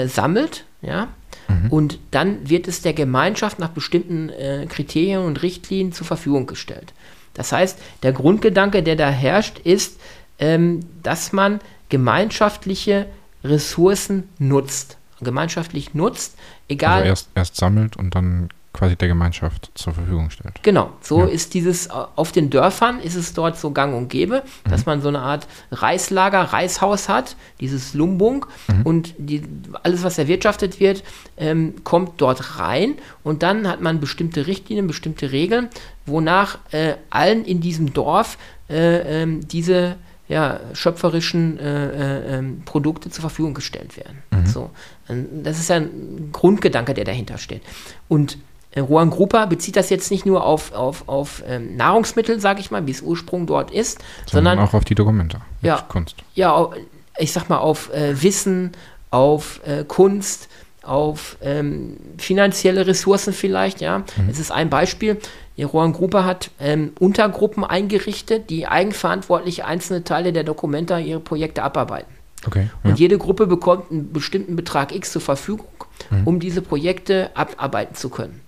sammelt, 0.09 0.67
ja, 0.83 1.09
mhm. 1.49 1.71
und 1.71 1.99
dann 2.11 2.51
wird 2.51 2.69
es 2.69 2.83
der 2.83 2.93
Gemeinschaft 2.93 3.59
nach 3.59 3.71
bestimmten 3.71 4.31
Kriterien 4.69 5.23
und 5.23 5.43
Richtlinien 5.43 5.93
zur 5.93 6.07
Verfügung 6.07 6.45
gestellt. 6.45 6.93
Das 7.33 7.51
heißt, 7.51 7.79
der 8.03 8.13
Grundgedanke, 8.13 8.83
der 8.83 8.97
da 8.97 9.09
herrscht, 9.09 9.59
ist, 9.61 9.99
ähm, 10.39 10.81
dass 11.03 11.33
man 11.33 11.61
gemeinschaftliche 11.89 13.07
Ressourcen 13.43 14.29
nutzt 14.39 14.99
gemeinschaftlich 15.23 15.95
nutzt, 15.95 16.37
egal. 16.69 16.99
Also 16.99 17.09
erst, 17.09 17.29
erst 17.35 17.57
sammelt 17.57 17.97
und 17.97 18.15
dann 18.15 18.51
quasi 18.73 18.95
der 18.95 19.09
Gemeinschaft 19.09 19.71
zur 19.75 19.93
Verfügung 19.93 20.31
stellt. 20.31 20.63
Genau, 20.63 20.93
so 21.01 21.21
ja. 21.21 21.27
ist 21.27 21.55
dieses, 21.55 21.91
auf 21.91 22.31
den 22.31 22.51
Dörfern 22.51 23.01
ist 23.01 23.17
es 23.17 23.35
dort 23.35 23.59
so 23.59 23.73
gang 23.73 23.95
und 23.95 24.09
gäbe, 24.09 24.45
mhm. 24.65 24.71
dass 24.71 24.87
man 24.87 25.03
so 25.03 25.09
eine 25.09 25.19
Art 25.19 25.49
Reislager, 25.73 26.41
Reishaus 26.41 27.09
hat, 27.09 27.37
dieses 27.59 27.95
Lumbung 27.95 28.47
mhm. 28.69 28.83
und 28.83 29.15
die, 29.19 29.43
alles, 29.83 30.05
was 30.05 30.19
erwirtschaftet 30.19 30.79
wird, 30.79 31.03
ähm, 31.37 31.75
kommt 31.83 32.21
dort 32.21 32.61
rein 32.61 32.95
und 33.25 33.43
dann 33.43 33.67
hat 33.67 33.81
man 33.81 33.99
bestimmte 33.99 34.47
Richtlinien, 34.47 34.87
bestimmte 34.87 35.33
Regeln, 35.33 35.69
wonach 36.07 36.59
äh, 36.71 36.95
allen 37.11 37.45
in 37.45 37.61
diesem 37.61 37.93
Dorf 37.93 38.39
äh, 38.69 39.23
äh, 39.23 39.27
diese 39.41 39.97
ja, 40.31 40.61
schöpferischen 40.75 41.59
äh, 41.59 41.87
äh, 41.89 42.39
ähm, 42.39 42.63
Produkte 42.65 43.11
zur 43.11 43.21
Verfügung 43.21 43.53
gestellt 43.53 43.97
werden. 43.97 44.23
Mhm. 44.31 44.47
So, 44.47 44.71
das 45.09 45.59
ist 45.59 45.69
ja 45.69 45.77
ein 45.77 46.31
Grundgedanke, 46.31 46.95
der 46.95 47.05
dahinter 47.05 47.37
steht. 47.37 47.63
Und 48.07 48.39
äh, 48.71 48.79
Rohan 48.79 49.11
Grupa 49.11 49.47
bezieht 49.47 49.75
das 49.75 49.91
jetzt 49.91 50.09
nicht 50.13 50.27
nur 50.27 50.45
auf, 50.45 50.73
auf, 50.73 51.09
auf 51.09 51.43
ähm, 51.49 51.77
Nahrungsmittel, 51.77 52.39
sage 52.39 52.61
ich 52.61 52.71
mal, 52.71 52.87
wie 52.87 52.93
es 52.93 53.03
Ursprung 53.03 53.49
dort 53.49 53.73
ist, 53.73 53.99
sondern, 54.27 54.53
sondern 54.53 54.69
auch 54.69 54.75
auf 54.75 54.85
die 54.85 54.95
Dokumente, 54.95 55.41
ja, 55.63 55.85
Kunst. 55.89 56.15
Ja, 56.37 56.71
ich 57.19 57.33
sag 57.33 57.49
mal 57.49 57.59
auf 57.59 57.93
äh, 57.93 58.23
Wissen, 58.23 58.71
auf 59.11 59.61
äh, 59.67 59.83
Kunst, 59.83 60.49
auf 60.83 61.39
ähm, 61.43 61.97
finanzielle 62.19 62.87
Ressourcen 62.87 63.33
vielleicht, 63.33 63.81
ja. 63.81 63.99
Mhm. 63.99 64.05
Es 64.31 64.39
ist 64.39 64.53
ein 64.53 64.71
Beispiel. 64.71 65.19
Die 65.61 65.65
Rohan 65.65 65.93
Gruppe 65.93 66.25
hat 66.25 66.51
ähm, 66.59 66.93
Untergruppen 66.99 67.65
eingerichtet, 67.65 68.49
die 68.49 68.67
eigenverantwortlich 68.67 69.63
einzelne 69.63 70.03
Teile 70.05 70.33
der 70.33 70.43
Dokumente 70.43 70.99
ihre 70.99 71.21
Projekte 71.21 71.63
abarbeiten. 71.63 72.11
Okay, 72.47 72.71
ja. 72.83 72.91
Und 72.91 72.99
jede 72.99 73.19
Gruppe 73.19 73.47
bekommt 73.47 73.91
einen 73.91 74.11
bestimmten 74.11 74.57
Betrag 74.57 74.95
X 74.95 75.13
zur 75.13 75.21
Verfügung, 75.21 75.67
mhm. 76.09 76.23
um 76.25 76.41
diese 76.41 76.63
Projekte 76.63 77.29
abarbeiten 77.35 77.95
zu 77.95 78.09
können. 78.09 78.41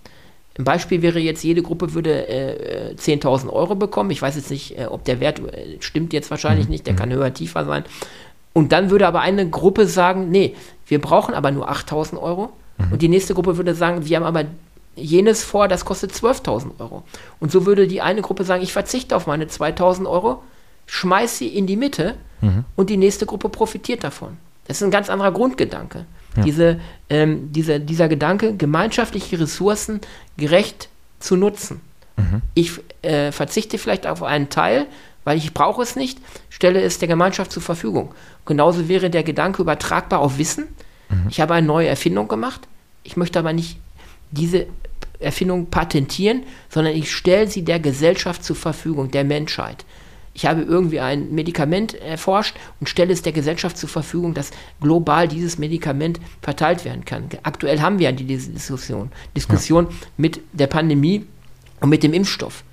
Ein 0.57 0.63
Beispiel 0.63 1.03
wäre 1.03 1.19
jetzt, 1.19 1.43
jede 1.43 1.61
Gruppe 1.61 1.93
würde 1.93 2.27
äh, 2.27 2.95
10.000 2.95 3.47
Euro 3.47 3.75
bekommen. 3.75 4.09
Ich 4.09 4.23
weiß 4.23 4.35
jetzt 4.35 4.49
nicht, 4.49 4.79
äh, 4.79 4.85
ob 4.85 5.03
der 5.03 5.19
Wert 5.19 5.37
äh, 5.37 5.77
stimmt 5.81 6.13
jetzt 6.13 6.31
wahrscheinlich 6.31 6.65
mhm. 6.65 6.71
nicht, 6.71 6.87
der 6.87 6.93
mhm. 6.93 6.97
kann 6.97 7.13
höher, 7.13 7.31
tiefer 7.31 7.63
sein. 7.65 7.83
Und 8.53 8.71
dann 8.71 8.89
würde 8.89 9.05
aber 9.05 9.21
eine 9.21 9.47
Gruppe 9.47 9.85
sagen, 9.85 10.31
nee, 10.31 10.55
wir 10.87 10.99
brauchen 10.99 11.35
aber 11.35 11.51
nur 11.51 11.69
8.000 11.69 12.19
Euro. 12.19 12.53
Mhm. 12.79 12.93
Und 12.93 13.01
die 13.03 13.07
nächste 13.07 13.35
Gruppe 13.35 13.57
würde 13.57 13.75
sagen, 13.75 14.03
wir 14.03 14.17
haben 14.17 14.23
aber 14.23 14.45
jenes 14.95 15.43
vor, 15.43 15.67
das 15.67 15.85
kostet 15.85 16.11
12.000 16.11 16.79
Euro. 16.79 17.03
Und 17.39 17.51
so 17.51 17.65
würde 17.65 17.87
die 17.87 18.01
eine 18.01 18.21
Gruppe 18.21 18.43
sagen, 18.43 18.63
ich 18.63 18.73
verzichte 18.73 19.15
auf 19.15 19.27
meine 19.27 19.45
2.000 19.45 20.09
Euro, 20.09 20.43
schmeiß 20.85 21.37
sie 21.37 21.47
in 21.47 21.67
die 21.67 21.77
Mitte 21.77 22.15
mhm. 22.41 22.65
und 22.75 22.89
die 22.89 22.97
nächste 22.97 23.25
Gruppe 23.25 23.49
profitiert 23.49 24.03
davon. 24.03 24.37
Das 24.67 24.77
ist 24.77 24.83
ein 24.83 24.91
ganz 24.91 25.09
anderer 25.09 25.31
Grundgedanke. 25.31 26.05
Ja. 26.37 26.43
Diese, 26.43 26.79
ähm, 27.09 27.51
diese, 27.51 27.79
dieser 27.79 28.07
Gedanke, 28.07 28.55
gemeinschaftliche 28.55 29.39
Ressourcen 29.39 30.01
gerecht 30.37 30.89
zu 31.19 31.35
nutzen. 31.35 31.81
Mhm. 32.17 32.41
Ich 32.53 32.79
äh, 33.01 33.31
verzichte 33.31 33.77
vielleicht 33.77 34.07
auf 34.07 34.23
einen 34.23 34.49
Teil, 34.49 34.87
weil 35.23 35.37
ich 35.37 35.53
brauche 35.53 35.81
es 35.81 35.95
nicht, 35.95 36.19
stelle 36.49 36.81
es 36.81 36.99
der 36.99 37.07
Gemeinschaft 37.07 37.51
zur 37.51 37.61
Verfügung. 37.61 38.13
Genauso 38.45 38.87
wäre 38.87 39.09
der 39.09 39.23
Gedanke 39.23 39.61
übertragbar 39.61 40.19
auf 40.19 40.37
Wissen. 40.37 40.67
Mhm. 41.09 41.27
Ich 41.29 41.39
habe 41.39 41.53
eine 41.53 41.67
neue 41.67 41.87
Erfindung 41.87 42.27
gemacht, 42.27 42.61
ich 43.03 43.17
möchte 43.17 43.39
aber 43.39 43.53
nicht 43.53 43.77
diese 44.31 44.67
Erfindung 45.23 45.67
patentieren, 45.67 46.43
sondern 46.69 46.95
ich 46.95 47.11
stelle 47.11 47.47
sie 47.47 47.63
der 47.63 47.79
Gesellschaft 47.79 48.43
zur 48.43 48.55
Verfügung, 48.55 49.11
der 49.11 49.23
Menschheit. 49.23 49.85
Ich 50.35 50.45
habe 50.47 50.63
irgendwie 50.63 50.99
ein 50.99 51.31
Medikament 51.31 51.93
erforscht 51.93 52.55
und 52.79 52.89
stelle 52.89 53.13
es 53.13 53.21
der 53.21 53.33
Gesellschaft 53.33 53.77
zur 53.77 53.89
Verfügung, 53.89 54.33
dass 54.33 54.51
global 54.81 55.27
dieses 55.27 55.59
Medikament 55.59 56.19
verteilt 56.41 56.85
werden 56.85 57.05
kann. 57.05 57.29
Aktuell 57.43 57.81
haben 57.81 57.99
wir 57.99 58.09
ja 58.09 58.11
diese 58.11 58.51
Diskussion, 58.51 59.11
Diskussion 59.37 59.87
ja. 59.89 59.95
mit 60.17 60.41
der 60.51 60.67
Pandemie 60.67 61.25
und 61.81 61.89
mit 61.89 62.01
dem 62.01 62.13
Impfstoff. 62.13 62.63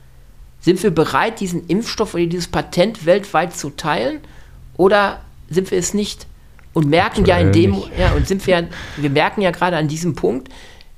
Sind 0.60 0.82
wir 0.82 0.90
bereit, 0.90 1.40
diesen 1.40 1.66
Impfstoff 1.66 2.14
oder 2.14 2.26
dieses 2.26 2.48
Patent 2.48 3.04
weltweit 3.04 3.54
zu 3.54 3.70
teilen 3.70 4.20
oder 4.76 5.20
sind 5.50 5.70
wir 5.70 5.78
es 5.78 5.92
nicht? 5.92 6.26
Und 6.72 6.88
merken 6.88 7.20
Aktuell 7.20 7.40
ja 7.40 7.46
in 7.46 7.52
dem, 7.52 7.70
nicht. 7.72 7.98
ja, 7.98 8.12
und 8.12 8.26
sind 8.26 8.46
wir, 8.46 8.68
wir 8.96 9.10
merken 9.10 9.42
ja 9.42 9.50
gerade 9.50 9.76
an 9.76 9.88
diesem 9.88 10.14
Punkt, 10.14 10.48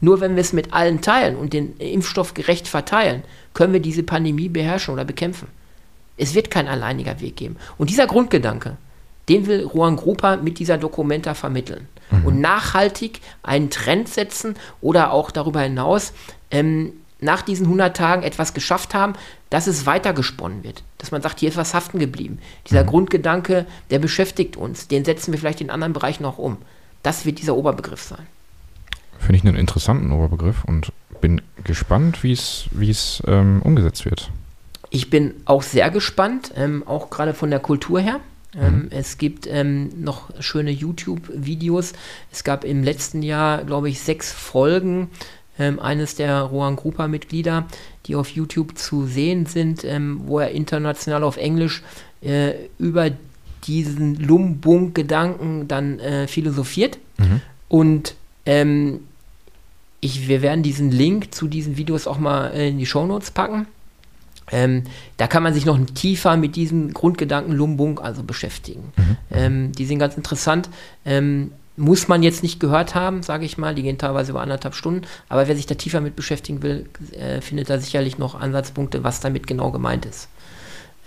nur 0.03 0.21
wenn 0.21 0.35
wir 0.35 0.41
es 0.41 0.53
mit 0.53 0.75
allen 0.75 1.01
teilen 1.01 1.37
und 1.37 1.53
den 1.53 1.77
Impfstoff 1.79 2.35
gerecht 2.35 2.67
verteilen, 2.67 3.23
können 3.55 3.73
wir 3.73 3.81
diese 3.81 4.03
Pandemie 4.03 4.49
beherrschen 4.49 4.93
oder 4.93 5.05
bekämpfen. 5.05 5.47
Es 6.17 6.35
wird 6.35 6.51
kein 6.51 6.67
alleiniger 6.67 7.21
Weg 7.21 7.37
geben. 7.37 7.57
Und 7.79 7.89
dieser 7.89 8.09
Grundgedanke, 8.09 8.77
den 9.29 9.47
will 9.47 9.71
Juan 9.73 9.95
Grupa 9.95 10.37
mit 10.37 10.59
dieser 10.59 10.77
Dokumenta 10.77 11.35
vermitteln. 11.35 11.87
Mhm. 12.11 12.27
Und 12.27 12.41
nachhaltig 12.41 13.21
einen 13.45 13.71
Trend 13.71 14.09
setzen 14.09 14.57
oder 14.81 15.13
auch 15.13 15.31
darüber 15.31 15.61
hinaus 15.61 16.13
ähm, 16.51 16.95
nach 17.21 17.43
diesen 17.43 17.67
100 17.67 17.97
Tagen 17.97 18.23
etwas 18.25 18.55
geschafft 18.55 18.95
haben, 18.95 19.13
dass 19.51 19.69
es 19.69 19.87
weitergesponnen 19.87 20.65
wird. 20.65 20.83
Dass 20.99 21.13
man 21.13 21.23
sagt, 21.23 21.39
hier 21.39 21.49
ist 21.49 21.57
was 21.57 21.75
haften 21.75 22.01
geblieben. 22.01 22.41
Dieser 22.69 22.83
mhm. 22.83 22.89
Grundgedanke, 22.89 23.67
der 23.91 24.01
beschäftigt 24.01 24.57
uns, 24.57 24.89
den 24.89 25.05
setzen 25.05 25.33
wir 25.33 25.39
vielleicht 25.39 25.61
in 25.61 25.71
anderen 25.71 25.93
Bereichen 25.93 26.25
auch 26.25 26.39
um. 26.39 26.57
Das 27.05 27.25
wird 27.25 27.39
dieser 27.39 27.55
Oberbegriff 27.55 28.03
sein. 28.03 28.27
Finde 29.23 29.37
ich 29.37 29.45
einen 29.45 29.57
interessanten 29.57 30.11
Oberbegriff 30.11 30.65
und 30.65 30.93
bin 31.21 31.41
gespannt, 31.63 32.23
wie 32.25 32.33
es 32.33 33.23
ähm, 33.27 33.63
umgesetzt 33.63 34.05
wird. 34.05 34.31
Ich 34.91 35.11
bin 35.11 35.35
auch 35.45 35.63
sehr 35.63 35.91
gespannt, 35.91 36.53
ähm, 36.57 36.83
auch 36.87 37.09
gerade 37.09 37.33
von 37.33 37.51
der 37.51 37.61
Kultur 37.61 38.01
her. 38.01 38.21
Ähm, 38.55 38.75
mhm. 38.75 38.89
Es 38.91 39.17
gibt 39.19 39.47
ähm, 39.47 39.91
noch 40.03 40.31
schöne 40.41 40.71
YouTube-Videos. 40.71 41.93
Es 42.31 42.45
gab 42.45 42.65
im 42.65 42.83
letzten 42.83 43.23
Jahr, 43.23 43.65
glaube 43.65 43.89
ich, 43.89 44.01
sechs 44.01 44.33
Folgen 44.33 45.09
ähm, 45.59 45.79
eines 45.79 46.17
der 46.17 46.41
Rohan 46.43 46.77
Grupa-Mitglieder, 46.77 47.67
die 48.07 48.17
auf 48.17 48.29
YouTube 48.29 48.77
zu 48.77 49.07
sehen 49.07 49.47
sind, 49.47 49.85
ähm, 49.85 50.23
wo 50.25 50.41
er 50.41 50.51
international 50.51 51.23
auf 51.23 51.37
Englisch 51.37 51.83
äh, 52.21 52.55
über 52.79 53.11
diesen 53.67 54.17
Lumbung-Gedanken 54.17 55.69
dann 55.69 56.01
äh, 56.01 56.27
philosophiert. 56.27 56.99
Mhm. 57.19 57.41
Und 57.69 58.15
ähm, 58.45 59.01
ich, 60.03 60.29
wir 60.29 60.43
werden 60.43 60.63
diesen 60.63 60.91
Link 60.91 61.33
zu 61.33 61.47
diesen 61.47 61.77
Videos 61.77 62.07
auch 62.07 62.19
mal 62.19 62.49
in 62.49 62.77
die 62.77 62.87
Shownotes 62.87 63.31
packen. 63.31 63.67
Ähm, 64.51 64.83
da 65.17 65.29
kann 65.29 65.45
man 65.45 65.55
sich 65.55 65.65
noch 65.65 65.79
tiefer 65.95 66.37
mit 66.37 66.57
diesem 66.57 66.93
Grundgedanken 66.93 67.55
Lumbung 67.55 68.01
also 68.01 68.25
beschäftigen. 68.25 68.93
Mhm. 68.97 69.17
Ähm, 69.31 69.73
die 69.73 69.87
sind 69.87 70.01
ganz 70.01 70.17
interessant. 70.17 70.69
Ähm, 71.05 71.53
muss 71.77 72.09
man 72.09 72.25
jetzt 72.25 72.43
nicht 72.43 72.59
gehört 72.59 72.97
haben, 72.97 73.23
sage 73.23 73.45
ich 73.45 73.57
mal. 73.59 73.77
Die 73.77 73.85
gehen 73.85 73.97
teilweise 73.97 74.33
über 74.33 74.43
anderthalb 74.43 74.75
Stunden. 74.75 75.07
Aber 75.29 75.47
wer 75.47 75.55
sich 75.55 75.67
da 75.67 75.77
tiefer 75.77 76.01
mit 76.01 76.17
beschäftigen 76.17 76.63
will, 76.63 76.87
äh, 77.13 77.41
findet 77.41 77.71
da 77.71 77.79
sicherlich 77.79 78.19
noch 78.19 78.35
Ansatzpunkte, 78.35 79.05
was 79.05 79.21
damit 79.21 79.47
genau 79.47 79.71
gemeint 79.71 80.05
ist. 80.05 80.29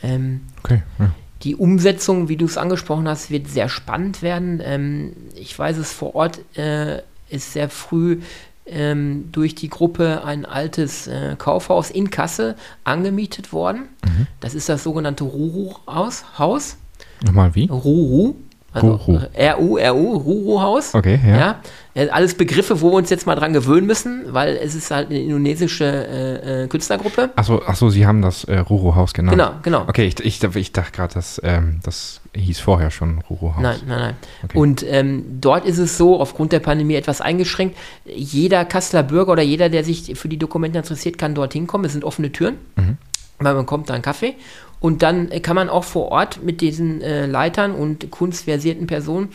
Ähm, 0.01 0.41
okay. 0.63 0.83
Ja. 0.99 1.11
Die 1.43 1.57
Umsetzung, 1.57 2.29
wie 2.29 2.37
du 2.37 2.45
es 2.45 2.57
angesprochen 2.57 3.09
hast, 3.09 3.29
wird 3.29 3.49
sehr 3.49 3.67
spannend 3.67 4.21
werden. 4.21 4.61
Ähm, 4.63 5.13
ich 5.35 5.59
weiß 5.59 5.77
es 5.77 5.91
vor 5.91 6.15
Ort 6.15 6.39
äh, 6.57 7.01
ist 7.29 7.53
sehr 7.53 7.69
früh 7.69 8.19
ähm, 8.65 9.29
durch 9.31 9.55
die 9.55 9.69
Gruppe 9.69 10.23
ein 10.23 10.45
altes 10.45 11.07
äh, 11.07 11.35
Kaufhaus 11.37 11.91
in 11.91 12.09
Kassel 12.09 12.55
angemietet 12.83 13.53
worden. 13.53 13.89
Mhm. 14.03 14.27
Das 14.39 14.55
ist 14.55 14.69
das 14.69 14.83
sogenannte 14.83 15.23
Ruru-Haus. 15.23 16.77
Nochmal 17.23 17.55
wie? 17.55 17.67
Ruru. 17.67 18.35
Also 18.75 18.99
RU, 18.99 19.77
RU, 19.77 20.17
Ruru-Haus. 20.17 20.95
Okay, 20.95 21.17
ja. 21.25 21.61
ja. 21.95 22.07
Alles 22.11 22.35
Begriffe, 22.35 22.81
wo 22.81 22.91
wir 22.91 22.97
uns 22.97 23.09
jetzt 23.09 23.25
mal 23.25 23.35
dran 23.35 23.53
gewöhnen 23.53 23.87
müssen, 23.87 24.33
weil 24.33 24.57
es 24.57 24.75
ist 24.75 24.91
halt 24.91 25.09
eine 25.09 25.21
indonesische 25.21 25.85
äh, 25.85 26.63
äh 26.63 26.67
Künstlergruppe. 26.67 27.29
Achso, 27.37 27.61
ach 27.65 27.77
so, 27.77 27.89
Sie 27.89 28.05
haben 28.05 28.21
das 28.21 28.43
äh, 28.43 28.57
Ruru-Haus 28.57 29.13
genannt. 29.13 29.37
Genau, 29.37 29.51
genau. 29.61 29.85
Okay, 29.87 30.07
ich, 30.07 30.19
ich, 30.19 30.43
ich 30.43 30.71
dachte 30.73 30.91
gerade, 30.91 31.13
dass 31.13 31.39
ähm, 31.45 31.79
das 31.83 32.19
hieß 32.41 32.59
vorher 32.59 32.91
schon 32.91 33.19
Ruru-Haus. 33.29 33.61
Nein, 33.61 33.79
nein, 33.87 33.99
nein. 33.99 34.15
Okay. 34.43 34.57
Und 34.57 34.83
ähm, 34.87 35.39
dort 35.41 35.65
ist 35.65 35.77
es 35.77 35.97
so, 35.97 36.19
aufgrund 36.19 36.51
der 36.51 36.59
Pandemie 36.59 36.95
etwas 36.95 37.21
eingeschränkt. 37.21 37.77
Jeder 38.05 38.65
Kasseler 38.65 39.03
Bürger 39.03 39.33
oder 39.33 39.41
jeder, 39.41 39.69
der 39.69 39.83
sich 39.83 40.17
für 40.17 40.27
die 40.27 40.37
Dokumente 40.37 40.77
interessiert, 40.77 41.17
kann 41.17 41.35
dorthin 41.35 41.67
kommen. 41.67 41.85
Es 41.85 41.93
sind 41.93 42.03
offene 42.03 42.31
Türen. 42.31 42.57
Mhm. 42.75 42.97
Weil 43.39 43.53
man 43.53 43.65
kommt 43.65 43.89
da 43.89 43.93
einen 43.93 44.03
Kaffee 44.03 44.35
und 44.79 45.01
dann 45.01 45.29
kann 45.41 45.55
man 45.55 45.67
auch 45.69 45.83
vor 45.83 46.09
Ort 46.11 46.43
mit 46.43 46.61
diesen 46.61 47.01
äh, 47.01 47.25
Leitern 47.25 47.73
und 47.73 48.11
kunstversierten 48.11 48.87
Personen, 48.87 49.29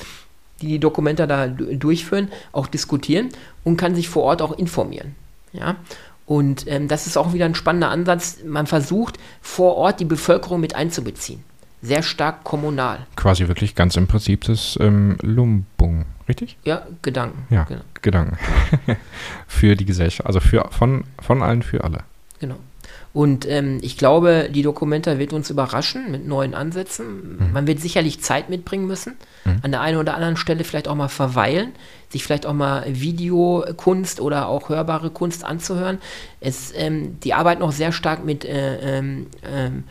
die 0.63 0.69
die 0.69 0.79
Dokumente 0.79 1.27
da 1.27 1.49
durchführen, 1.49 2.31
auch 2.53 2.67
diskutieren 2.67 3.31
und 3.65 3.77
kann 3.77 3.95
sich 3.95 4.09
vor 4.09 4.23
Ort 4.23 4.43
auch 4.43 4.53
informieren. 4.53 5.15
Ja. 5.53 5.77
Und 6.25 6.67
ähm, 6.69 6.87
das 6.87 7.07
ist 7.07 7.17
auch 7.17 7.33
wieder 7.33 7.47
ein 7.47 7.55
spannender 7.55 7.91
Ansatz. 7.91 8.39
Man 8.45 8.67
versucht 8.67 9.19
vor 9.41 9.77
Ort 9.77 10.01
die 10.01 10.05
Bevölkerung 10.05 10.61
mit 10.61 10.77
einzubeziehen. 10.77 11.43
Sehr 11.83 12.03
stark 12.03 12.45
kommunal. 12.45 13.07
Quasi 13.17 13.49
wirklich 13.49 13.75
ganz 13.75 13.97
im 13.97 14.07
Prinzip 14.07 14.45
das 14.45 14.79
ähm, 14.81 15.17
Lumbung, 15.23 16.05
richtig? 16.29 16.59
Ja, 16.65 16.87
Gedanken. 17.03 17.47
Ja, 17.55 17.65
genau. 17.65 17.83
Gedanken. 18.03 18.39
für 19.47 19.77
die 19.77 19.87
Gesellschaft, 19.87 20.27
also 20.27 20.41
für, 20.41 20.69
von, 20.71 21.05
von 21.21 21.43
allen 21.43 21.63
für 21.63 21.83
alle. 21.83 22.01
Genau. 22.39 22.57
Und 23.13 23.49
ähm, 23.49 23.79
ich 23.83 23.97
glaube, 23.97 24.49
die 24.55 24.63
Dokumenta 24.63 25.19
wird 25.19 25.33
uns 25.33 25.51
überraschen 25.51 26.13
mit 26.13 26.29
neuen 26.29 26.55
Ansätzen. 26.55 27.39
Mhm. 27.39 27.53
Man 27.53 27.67
wird 27.67 27.81
sicherlich 27.81 28.21
Zeit 28.23 28.51
mitbringen 28.51 28.87
müssen. 28.87 29.17
Mhm. 29.45 29.59
An 29.63 29.71
der 29.73 29.81
einen 29.81 29.99
oder 29.99 30.15
anderen 30.15 30.37
Stelle 30.37 30.63
vielleicht 30.63 30.87
auch 30.87 30.95
mal 30.95 31.09
verweilen, 31.09 31.73
sich 32.09 32.23
vielleicht 32.23 32.47
auch 32.47 32.53
mal 32.53 32.85
Videokunst 32.87 34.21
oder 34.21 34.47
auch 34.47 34.69
hörbare 34.69 35.11
Kunst 35.11 35.45
anzuhören. 35.45 35.99
Es, 36.41 36.73
ähm, 36.77 37.19
die 37.21 37.35
arbeiten 37.35 37.63
auch 37.63 37.73
sehr 37.73 37.91
stark 37.91 38.25
mit 38.25 38.45
äh, 38.45 38.99
ähm, 38.99 39.27
ähm 39.45 39.85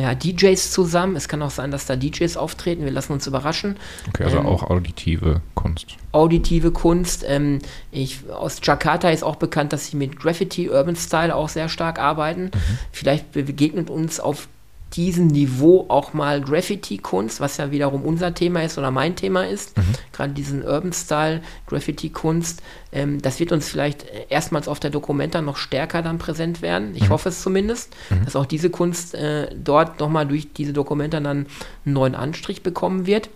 ja, 0.00 0.14
DJs 0.14 0.70
zusammen. 0.72 1.16
Es 1.16 1.28
kann 1.28 1.42
auch 1.42 1.50
sein, 1.50 1.70
dass 1.70 1.86
da 1.86 1.96
DJs 1.96 2.36
auftreten. 2.36 2.84
Wir 2.84 2.90
lassen 2.90 3.12
uns 3.12 3.26
überraschen. 3.26 3.76
Okay, 4.08 4.24
also 4.24 4.38
ähm, 4.38 4.46
auch 4.46 4.62
auditive 4.64 5.40
Kunst. 5.54 5.96
Auditive 6.12 6.70
Kunst. 6.70 7.24
Ähm, 7.26 7.60
ich, 7.90 8.28
aus 8.30 8.60
Jakarta 8.62 9.10
ist 9.10 9.22
auch 9.22 9.36
bekannt, 9.36 9.72
dass 9.72 9.86
sie 9.86 9.96
mit 9.96 10.18
Graffiti, 10.18 10.68
Urban 10.68 10.96
Style 10.96 11.34
auch 11.34 11.48
sehr 11.48 11.68
stark 11.68 11.98
arbeiten. 11.98 12.44
Mhm. 12.44 12.78
Vielleicht 12.92 13.32
begegnet 13.32 13.90
uns 13.90 14.20
auf 14.20 14.48
diesem 14.96 15.26
Niveau 15.26 15.86
auch 15.88 16.12
mal 16.12 16.40
Graffiti-Kunst, 16.40 17.40
was 17.40 17.56
ja 17.56 17.70
wiederum 17.70 18.02
unser 18.02 18.34
Thema 18.34 18.62
ist 18.62 18.78
oder 18.78 18.90
mein 18.90 19.16
Thema 19.16 19.46
ist. 19.46 19.76
Mhm. 19.76 19.82
Gerade 20.12 20.32
diesen 20.32 20.64
Urban-Style, 20.64 21.42
Graffiti-Kunst. 21.66 22.62
Ähm, 22.92 23.20
das 23.20 23.40
wird 23.40 23.52
uns 23.52 23.68
vielleicht 23.68 24.06
erstmals 24.28 24.68
auf 24.68 24.80
der 24.80 24.90
Dokumenta 24.90 25.42
noch 25.42 25.56
stärker 25.56 26.02
dann 26.02 26.18
präsent 26.18 26.62
werden. 26.62 26.94
Ich 26.94 27.04
mhm. 27.04 27.10
hoffe 27.10 27.28
es 27.28 27.42
zumindest, 27.42 27.94
mhm. 28.10 28.24
dass 28.24 28.36
auch 28.36 28.46
diese 28.46 28.70
Kunst 28.70 29.14
äh, 29.14 29.48
dort 29.54 30.00
nochmal 30.00 30.26
durch 30.26 30.52
diese 30.52 30.72
Dokumenta 30.72 31.20
dann 31.20 31.46
einen 31.84 31.94
neuen 31.94 32.14
Anstrich 32.14 32.62
bekommen 32.62 33.06
wird. 33.06 33.30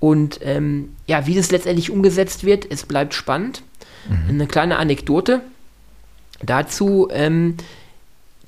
Und 0.00 0.40
ähm, 0.42 0.94
ja, 1.06 1.26
wie 1.26 1.34
das 1.34 1.50
letztendlich 1.50 1.90
umgesetzt 1.90 2.44
wird, 2.44 2.70
es 2.70 2.84
bleibt 2.84 3.14
spannend. 3.14 3.62
Mhm. 4.08 4.28
Eine 4.28 4.46
kleine 4.46 4.78
Anekdote 4.78 5.40
dazu. 6.42 7.08
Ähm, 7.10 7.56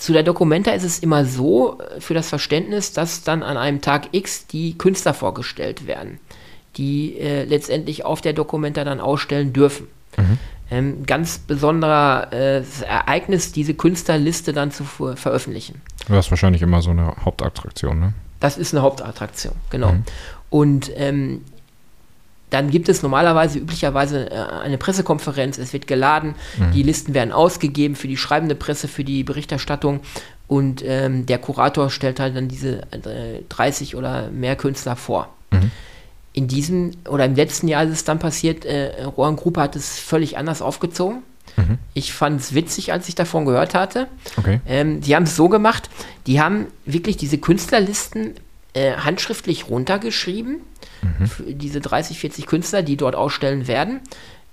zu 0.01 0.15
der 0.15 0.23
Dokumenta 0.23 0.71
ist 0.73 0.83
es 0.83 0.99
immer 0.99 1.25
so, 1.25 1.79
äh, 1.79 2.01
für 2.01 2.15
das 2.15 2.29
Verständnis, 2.29 2.93
dass 2.93 3.23
dann 3.23 3.43
an 3.43 3.57
einem 3.57 3.81
Tag 3.81 4.09
X 4.13 4.47
die 4.47 4.77
Künstler 4.77 5.15
vorgestellt 5.15 5.87
werden, 5.87 6.19
die 6.77 7.19
äh, 7.19 7.45
letztendlich 7.45 8.05
auf 8.05 8.21
der 8.21 8.33
Dokumenta 8.33 8.83
dann 8.85 8.99
ausstellen 8.99 9.53
dürfen. 9.53 9.89
Mhm. 10.17 10.39
Ähm, 10.73 11.07
ganz 11.07 11.39
besonderer 11.39 12.33
äh, 12.33 12.63
Ereignis, 12.87 13.53
diese 13.53 13.75
Künstlerliste 13.75 14.53
dann 14.53 14.71
zu 14.71 14.85
veröffentlichen. 14.85 15.83
Das 16.09 16.27
ist 16.27 16.31
wahrscheinlich 16.31 16.63
immer 16.63 16.81
so 16.81 16.91
eine 16.91 17.15
Hauptattraktion, 17.25 18.01
ne? 18.01 18.15
Das 18.39 18.57
ist 18.57 18.73
eine 18.73 18.83
Hauptattraktion, 18.83 19.55
genau. 19.69 19.93
Mhm. 19.93 20.05
Und 20.49 20.91
ähm, 20.95 21.43
dann 22.51 22.71
gibt 22.71 22.89
es 22.89 23.03
normalerweise 23.03 23.59
üblicherweise 23.59 24.31
äh, 24.31 24.35
eine 24.35 24.79
Pressekonferenz, 24.79 25.59
es 25.59 25.73
wird 25.73 25.87
geladen, 25.87 26.35
mhm. 26.59 26.73
die 26.73 26.83
Listen 26.83 27.15
werden 27.15 27.33
ausgegeben 27.33 27.95
für 27.95 28.09
die 28.09 28.17
schreibende 28.17 28.55
Presse, 28.55 28.89
für 28.89 29.05
die 29.05 29.25
Berichterstattung 29.25 30.01
und 30.49 30.83
ähm, 30.85 31.27
der 31.27 31.39
Kurator 31.39 31.91
stellt 31.91 32.19
halt 32.19 32.37
dann 32.37 32.49
diese 32.49 32.83
äh, 32.93 33.43
30 33.49 33.95
oder 33.95 34.31
mehr 34.31 34.57
Künstler 34.57 34.97
vor. 34.97 35.29
Mhm. 35.53 35.71
In 36.33 36.49
diesem 36.49 36.93
oder 37.09 37.25
im 37.25 37.35
letzten 37.35 37.69
Jahr 37.69 37.85
ist 37.85 37.93
es 37.93 38.05
dann 38.05 38.19
passiert, 38.19 38.65
äh, 38.65 39.05
Rohan 39.05 39.37
Gruppe 39.37 39.61
hat 39.61 39.77
es 39.77 39.99
völlig 39.99 40.39
anders 40.39 40.61
aufgezogen. 40.61 41.23
Mhm. 41.57 41.79
Ich 41.95 42.13
fand 42.13 42.41
es 42.41 42.55
witzig, 42.55 42.93
als 42.93 43.09
ich 43.09 43.15
davon 43.15 43.45
gehört 43.45 43.75
hatte. 43.75 44.09
Okay. 44.37 44.61
Ähm, 44.67 45.01
die 45.01 45.15
haben 45.15 45.23
es 45.25 45.37
so 45.37 45.49
gemacht, 45.49 45.89
die 46.27 46.41
haben 46.41 46.67
wirklich 46.85 47.17
diese 47.17 47.39
Künstlerlisten 47.39 48.35
äh, 48.75 48.93
handschriftlich 48.93 49.69
runtergeschrieben 49.69 50.61
mhm. 51.03 51.59
diese 51.59 51.81
30, 51.81 52.19
40 52.19 52.47
Künstler, 52.47 52.83
die 52.83 52.97
dort 52.97 53.15
ausstellen 53.15 53.67
werden, 53.67 54.01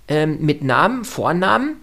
ähm, 0.08 0.38
mit 0.40 0.62
Namen, 0.62 1.04
Vornamen 1.04 1.76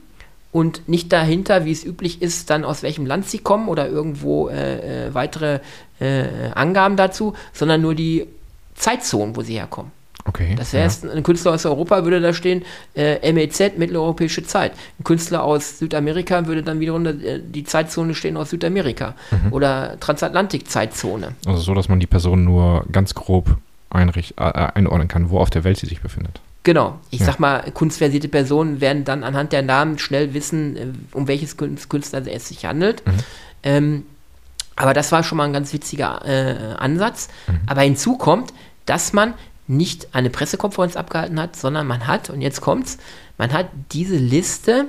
und 0.52 0.88
nicht 0.88 1.12
dahinter, 1.12 1.66
wie 1.66 1.72
es 1.72 1.86
üblich 1.86 2.22
ist, 2.22 2.50
dann 2.50 2.64
aus 2.64 2.82
welchem 2.82 3.06
Land 3.06 3.30
sie 3.30 3.40
kommen 3.40 3.68
oder 3.68 3.88
irgendwo 3.88 4.50
äh, 4.50 5.08
äh, 5.08 5.14
weitere 5.14 5.60
äh, 6.00 6.50
Angaben 6.54 6.96
dazu, 6.96 7.34
sondern 7.54 7.82
nur 7.82 7.96
die 7.96 8.28
Zeitzonen, 8.76 9.36
wo 9.36 9.42
sie 9.42 9.56
herkommen. 9.56 9.92
Okay. 10.28 10.56
Das 10.58 10.74
heißt, 10.74 11.04
ja. 11.04 11.12
ein 11.12 11.24
Künstler 11.24 11.54
aus 11.54 11.66
Europa 11.66 12.04
würde 12.04 12.20
da 12.20 12.34
stehen, 12.34 12.64
äh, 12.96 13.32
MEZ, 13.32 13.78
mitteleuropäische 13.78 14.44
Zeit. 14.44 14.74
Ein 15.00 15.04
Künstler 15.04 15.44
aus 15.44 15.78
Südamerika 15.78 16.48
würde 16.48 16.64
dann 16.64 16.80
wiederum 16.80 17.06
äh, 17.06 17.40
die 17.40 17.64
Zeitzone 17.64 18.16
stehen 18.16 18.36
aus 18.36 18.50
Südamerika. 18.50 19.14
Mhm. 19.30 19.54
Oder 19.54 20.00
Transatlantik-Zeitzone. 20.00 21.34
Also 21.46 21.62
so, 21.62 21.74
dass 21.76 21.90
man 21.90 22.00
die 22.00 22.08
Person 22.08 22.44
nur 22.44 22.86
ganz 22.92 23.14
grob 23.14 23.58
einricht, 23.92 24.34
äh, 24.38 24.44
einordnen 24.44 25.08
kann, 25.08 25.30
wo 25.30 25.40
auf 25.40 25.52
der 25.52 25.64
Welt 25.64 25.78
sie 25.78 25.86
sich 25.86 26.02
befindet. 26.02 26.42
Genau. 26.64 27.00
Ich 27.12 27.20
ja. 27.20 27.28
sag 27.28 27.40
mal, 27.40 27.72
kunstversierte 27.72 28.28
Personen 28.28 28.82
werden 28.82 29.06
dann 29.06 29.24
anhand 29.24 29.54
der 29.54 29.62
Namen 29.62 30.00
schnell 30.00 30.34
wissen, 30.34 30.76
äh, 30.76 30.88
um 31.12 31.28
welches 31.28 31.56
Künstler 31.56 32.26
es 32.26 32.48
sich 32.48 32.66
handelt. 32.66 33.06
Mhm. 33.06 33.14
Ähm, 33.62 34.04
aber 34.76 34.94
das 34.94 35.12
war 35.12 35.24
schon 35.24 35.38
mal 35.38 35.46
ein 35.46 35.54
ganz 35.54 35.72
witziger 35.72 36.26
äh, 36.26 36.74
Ansatz. 36.78 37.30
Mhm. 37.48 37.60
Aber 37.68 37.82
hinzu 37.82 38.18
kommt, 38.18 38.52
dass 38.88 39.14
man 39.14 39.36
nicht 39.68 40.10
eine 40.14 40.30
Pressekonferenz 40.30 40.96
abgehalten 40.96 41.40
hat, 41.40 41.56
sondern 41.56 41.88
man 41.88 42.08
hat, 42.08 42.30
und 42.30 42.42
jetzt 42.42 42.62
kommt's, 42.62 42.98
man 43.38 43.52
hat 43.52 43.68
diese 43.92 44.18
Liste 44.18 44.88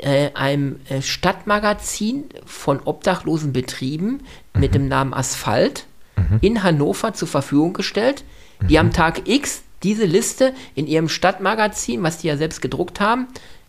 äh, 0.00 0.30
einem 0.34 0.80
äh, 0.88 1.02
Stadtmagazin 1.02 2.24
von 2.44 2.80
obdachlosen 2.84 3.52
Betrieben 3.52 4.22
mhm. 4.54 4.60
mit 4.60 4.74
dem 4.74 4.88
Namen 4.88 5.14
Asphalt 5.14 5.86
mhm. 6.16 6.38
in 6.40 6.62
Hannover 6.62 7.14
zur 7.14 7.28
Verfügung 7.28 7.72
gestellt, 7.72 8.24
die 8.62 8.74
mhm. 8.74 8.80
am 8.80 8.92
Tag 8.92 9.28
X 9.28 9.62
diese 9.82 10.04
Liste 10.04 10.54
in 10.74 10.86
ihrem 10.86 11.08
Stadtmagazin, 11.08 12.02
was 12.02 12.18
die 12.18 12.28
ja 12.28 12.36
selbst 12.36 12.60
gedruckt 12.60 13.00
haben, 13.00 13.28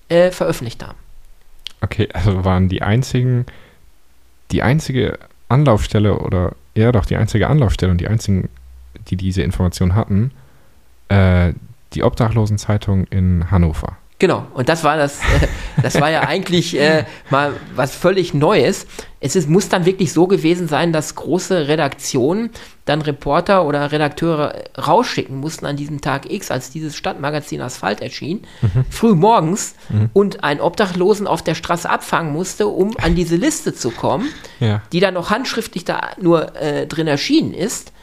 äh, 0.09 0.31
veröffentlicht 0.31 0.83
haben. 0.83 0.97
Okay, 1.81 2.09
also 2.13 2.43
waren 2.43 2.67
die 2.67 2.81
einzigen, 2.81 3.45
die 4.51 4.63
einzige 4.63 5.19
Anlaufstelle 5.47 6.19
oder 6.19 6.55
eher 6.75 6.91
doch 6.91 7.05
die 7.05 7.15
einzige 7.15 7.47
Anlaufstelle 7.47 7.91
und 7.91 8.01
die 8.01 8.07
einzigen, 8.07 8.49
die 9.09 9.15
diese 9.15 9.41
Information 9.41 9.95
hatten, 9.95 10.31
äh, 11.09 11.53
die 11.93 12.03
Obdachlosenzeitung 12.03 13.05
in 13.05 13.49
Hannover. 13.49 13.97
Genau, 14.19 14.45
und 14.53 14.67
das 14.67 14.83
war 14.83 14.97
das, 14.97 15.19
äh, 15.21 15.47
das 15.81 15.99
war 15.99 16.11
ja 16.11 16.21
eigentlich 16.27 16.77
äh, 16.77 17.05
mal 17.29 17.53
was 17.73 17.95
völlig 17.95 18.33
Neues. 18.33 18.85
Es 19.21 19.37
ist, 19.37 19.49
muss 19.49 19.69
dann 19.69 19.85
wirklich 19.85 20.11
so 20.11 20.27
gewesen 20.27 20.67
sein, 20.67 20.91
dass 20.91 21.15
große 21.15 21.69
Redaktionen 21.69 22.49
dann 22.83 23.01
Reporter 23.01 23.65
oder 23.65 23.93
Redakteure 23.93 24.55
rausschicken 24.77 25.37
mussten 25.37 25.65
an 25.65 25.77
diesem 25.77 26.01
Tag 26.01 26.29
X, 26.29 26.51
als 26.51 26.69
dieses 26.69 26.97
Stadtmagazin 26.97 27.61
Asphalt 27.61 28.01
erschien, 28.01 28.41
mhm. 28.61 28.85
früh 28.89 29.15
morgens 29.15 29.75
mhm. 29.87 30.09
und 30.11 30.43
einen 30.43 30.59
Obdachlosen 30.59 31.25
auf 31.25 31.41
der 31.41 31.55
Straße 31.55 31.89
abfangen 31.89 32.33
musste, 32.33 32.67
um 32.67 32.97
an 32.97 33.15
diese 33.15 33.37
Liste 33.37 33.73
zu 33.73 33.89
kommen, 33.89 34.27
ja. 34.59 34.81
die 34.91 34.99
dann 34.99 35.13
noch 35.13 35.29
handschriftlich 35.29 35.85
da 35.85 36.09
nur 36.19 36.57
äh, 36.57 36.87
drin 36.87 37.07
erschienen 37.07 37.53
ist. 37.53 37.93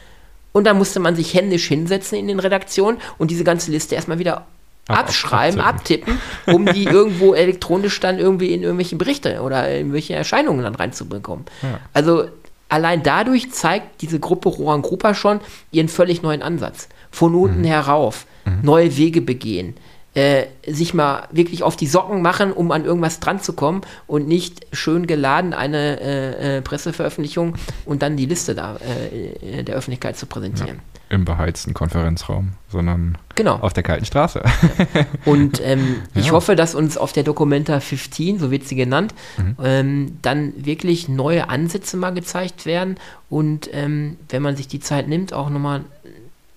Und 0.51 0.65
dann 0.65 0.77
musste 0.77 0.99
man 0.99 1.15
sich 1.15 1.33
händisch 1.33 1.67
hinsetzen 1.67 2.17
in 2.17 2.27
den 2.27 2.39
Redaktionen 2.39 2.99
und 3.17 3.31
diese 3.31 3.43
ganze 3.43 3.71
Liste 3.71 3.95
erstmal 3.95 4.19
wieder 4.19 4.45
abschreiben, 4.87 5.59
abtippen, 5.59 6.19
um 6.45 6.65
die 6.65 6.83
irgendwo 6.85 7.33
elektronisch 7.33 7.99
dann 7.99 8.19
irgendwie 8.19 8.53
in 8.53 8.63
irgendwelche 8.63 8.95
Berichte 8.95 9.41
oder 9.41 9.67
in 9.69 9.77
irgendwelche 9.77 10.15
Erscheinungen 10.15 10.63
dann 10.63 10.75
reinzubekommen. 10.75 11.45
Ja. 11.61 11.79
Also 11.93 12.29
allein 12.69 13.03
dadurch 13.03 13.51
zeigt 13.51 14.01
diese 14.01 14.19
Gruppe 14.19 14.49
Rohan 14.49 14.81
Grupper 14.81 15.13
schon 15.13 15.39
ihren 15.71 15.89
völlig 15.89 16.21
neuen 16.21 16.41
Ansatz. 16.41 16.87
Von 17.11 17.35
unten 17.35 17.61
mhm. 17.61 17.65
herauf, 17.65 18.25
mhm. 18.45 18.59
neue 18.63 18.97
Wege 18.97 19.21
begehen, 19.21 19.75
äh, 20.17 20.47
sich 20.65 20.95
mal 20.95 21.27
wirklich 21.31 21.61
auf 21.61 21.75
die 21.75 21.85
Socken 21.85 22.23
machen, 22.23 22.51
um 22.51 22.71
an 22.71 22.85
irgendwas 22.85 23.19
dran 23.19 23.39
zu 23.39 23.53
kommen 23.53 23.81
und 24.07 24.27
nicht 24.27 24.65
schön 24.71 25.05
geladen 25.05 25.53
eine 25.53 26.01
äh, 26.01 26.57
äh, 26.57 26.61
Presseveröffentlichung 26.63 27.53
und 27.85 28.01
dann 28.01 28.17
die 28.17 28.25
Liste 28.25 28.55
da 28.55 28.77
äh, 28.77 29.63
der 29.63 29.75
Öffentlichkeit 29.75 30.17
zu 30.17 30.25
präsentieren. 30.25 30.79
Ja, 31.09 31.15
Im 31.15 31.23
beheizten 31.23 31.75
Konferenzraum, 31.75 32.53
sondern 32.67 33.19
genau. 33.35 33.57
auf 33.57 33.73
der 33.73 33.83
kalten 33.83 34.05
Straße. 34.05 34.41
und 35.25 35.61
ähm, 35.63 35.97
ja. 36.15 36.21
ich 36.21 36.31
hoffe, 36.31 36.55
dass 36.55 36.73
uns 36.73 36.97
auf 36.97 37.13
der 37.13 37.21
Documenta 37.21 37.79
15, 37.79 38.39
so 38.39 38.49
wird 38.49 38.67
sie 38.67 38.75
genannt, 38.75 39.13
mhm. 39.37 39.55
ähm, 39.63 40.17
dann 40.23 40.53
wirklich 40.57 41.07
neue 41.09 41.47
Ansätze 41.49 41.95
mal 41.95 42.11
gezeigt 42.11 42.65
werden 42.65 42.95
und 43.29 43.69
ähm, 43.71 44.17
wenn 44.29 44.41
man 44.41 44.55
sich 44.55 44.67
die 44.67 44.79
Zeit 44.79 45.07
nimmt, 45.07 45.31
auch 45.31 45.51
nochmal 45.51 45.83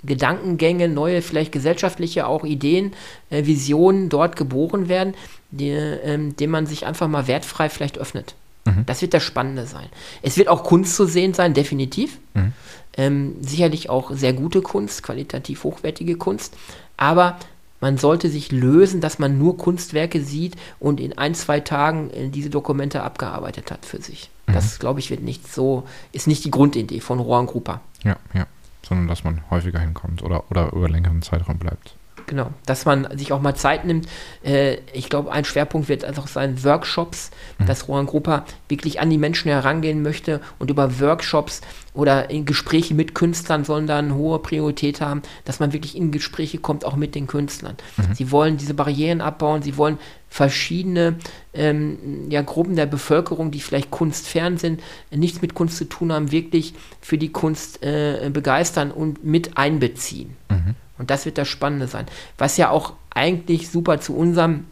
Gedankengänge, 0.04 0.88
neue, 0.88 1.22
vielleicht 1.22 1.52
gesellschaftliche 1.52 2.26
auch 2.26 2.44
Ideen, 2.44 2.92
äh, 3.30 3.46
Visionen 3.46 4.08
dort 4.08 4.36
geboren 4.36 4.88
werden, 4.88 5.14
die, 5.50 5.70
ähm, 5.70 6.36
dem 6.36 6.50
man 6.50 6.66
sich 6.66 6.86
einfach 6.86 7.08
mal 7.08 7.26
wertfrei 7.26 7.68
vielleicht 7.68 7.98
öffnet. 7.98 8.34
Mhm. 8.64 8.84
Das 8.86 9.02
wird 9.02 9.14
das 9.14 9.22
Spannende 9.22 9.66
sein. 9.66 9.86
Es 10.22 10.36
wird 10.36 10.48
auch 10.48 10.64
Kunst 10.64 10.96
zu 10.96 11.06
sehen 11.06 11.34
sein, 11.34 11.54
definitiv. 11.54 12.18
Mhm. 12.34 12.52
Ähm, 12.96 13.36
sicherlich 13.40 13.88
auch 13.88 14.10
sehr 14.12 14.32
gute 14.32 14.62
Kunst, 14.62 15.02
qualitativ 15.02 15.64
hochwertige 15.64 16.16
Kunst. 16.16 16.56
Aber 16.96 17.38
man 17.80 17.96
sollte 17.96 18.28
sich 18.28 18.52
lösen, 18.52 19.00
dass 19.00 19.18
man 19.18 19.38
nur 19.38 19.56
Kunstwerke 19.56 20.20
sieht 20.22 20.56
und 20.78 21.00
in 21.00 21.16
ein, 21.16 21.34
zwei 21.34 21.60
Tagen 21.60 22.10
äh, 22.10 22.28
diese 22.28 22.50
Dokumente 22.50 23.02
abgearbeitet 23.02 23.70
hat 23.70 23.86
für 23.86 24.02
sich. 24.02 24.30
Mhm. 24.46 24.52
Das, 24.54 24.78
glaube 24.78 25.00
ich, 25.00 25.10
wird 25.10 25.22
nicht 25.22 25.50
so, 25.52 25.84
ist 26.12 26.26
nicht 26.26 26.44
die 26.44 26.50
Grundidee 26.50 27.00
von 27.00 27.20
Rohan 27.20 27.46
Grupper. 27.46 27.80
Ja, 28.02 28.16
ja 28.34 28.46
sondern 28.90 29.06
dass 29.06 29.22
man 29.22 29.48
häufiger 29.50 29.78
hinkommt 29.78 30.22
oder, 30.22 30.50
oder 30.50 30.72
über 30.72 30.88
längeren 30.88 31.22
Zeitraum 31.22 31.58
bleibt. 31.58 31.96
Genau, 32.30 32.52
dass 32.64 32.84
man 32.84 33.08
sich 33.18 33.32
auch 33.32 33.40
mal 33.40 33.56
Zeit 33.56 33.84
nimmt. 33.84 34.06
Äh, 34.44 34.76
ich 34.92 35.08
glaube, 35.08 35.32
ein 35.32 35.44
Schwerpunkt 35.44 35.88
wird 35.88 36.06
auch 36.16 36.28
sein 36.28 36.62
Workshops, 36.62 37.32
mhm. 37.58 37.66
dass 37.66 37.88
Rohan 37.88 38.06
Grupper 38.06 38.44
wirklich 38.68 39.00
an 39.00 39.10
die 39.10 39.18
Menschen 39.18 39.50
herangehen 39.50 40.00
möchte 40.00 40.40
und 40.60 40.70
über 40.70 41.00
Workshops 41.00 41.60
oder 41.92 42.30
in 42.30 42.44
Gespräche 42.44 42.94
mit 42.94 43.16
Künstlern 43.16 43.64
sollen 43.64 43.88
da 43.88 43.98
eine 43.98 44.14
hohe 44.14 44.38
Priorität 44.38 45.00
haben, 45.00 45.22
dass 45.44 45.58
man 45.58 45.72
wirklich 45.72 45.96
in 45.96 46.12
Gespräche 46.12 46.58
kommt, 46.58 46.84
auch 46.84 46.94
mit 46.94 47.16
den 47.16 47.26
Künstlern. 47.26 47.74
Mhm. 47.96 48.14
Sie 48.14 48.30
wollen 48.30 48.58
diese 48.58 48.74
Barrieren 48.74 49.20
abbauen, 49.20 49.62
sie 49.62 49.76
wollen 49.76 49.98
verschiedene 50.28 51.16
ähm, 51.52 52.30
ja, 52.30 52.42
Gruppen 52.42 52.76
der 52.76 52.86
Bevölkerung, 52.86 53.50
die 53.50 53.58
vielleicht 53.58 53.90
kunstfern 53.90 54.56
sind, 54.56 54.80
nichts 55.10 55.42
mit 55.42 55.54
Kunst 55.54 55.78
zu 55.78 55.86
tun 55.86 56.12
haben, 56.12 56.30
wirklich 56.30 56.74
für 57.00 57.18
die 57.18 57.32
Kunst 57.32 57.82
äh, 57.82 58.30
begeistern 58.32 58.92
und 58.92 59.24
mit 59.24 59.56
einbeziehen. 59.58 60.36
Mhm. 60.48 60.76
Und 61.00 61.10
das 61.10 61.24
wird 61.24 61.38
das 61.38 61.48
Spannende 61.48 61.86
sein. 61.88 62.04
Was 62.36 62.58
ja 62.58 62.68
auch 62.68 62.92
eigentlich 63.08 63.70
super 63.70 64.00
zu 64.00 64.14
unserem 64.14 64.66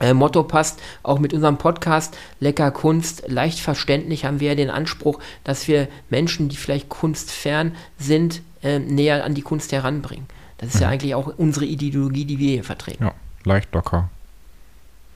äh, 0.00 0.14
Motto 0.14 0.42
passt, 0.42 0.80
auch 1.02 1.18
mit 1.18 1.34
unserem 1.34 1.58
Podcast 1.58 2.16
Lecker 2.40 2.70
Kunst, 2.70 3.24
leicht 3.28 3.60
verständlich 3.60 4.24
haben 4.24 4.40
wir 4.40 4.48
ja 4.48 4.54
den 4.54 4.70
Anspruch, 4.70 5.20
dass 5.44 5.68
wir 5.68 5.88
Menschen, 6.08 6.48
die 6.48 6.56
vielleicht 6.56 6.88
kunstfern 6.88 7.76
sind, 7.98 8.40
äh, 8.62 8.78
näher 8.78 9.22
an 9.22 9.34
die 9.34 9.42
Kunst 9.42 9.70
heranbringen. 9.70 10.26
Das 10.56 10.70
ist 10.70 10.76
mhm. 10.76 10.80
ja 10.80 10.88
eigentlich 10.88 11.14
auch 11.14 11.26
unsere 11.36 11.66
Ideologie, 11.66 12.24
die 12.24 12.38
wir 12.38 12.52
hier 12.52 12.64
vertreten. 12.64 13.04
Ja, 13.04 13.12
leicht 13.44 13.74
locker. 13.74 14.08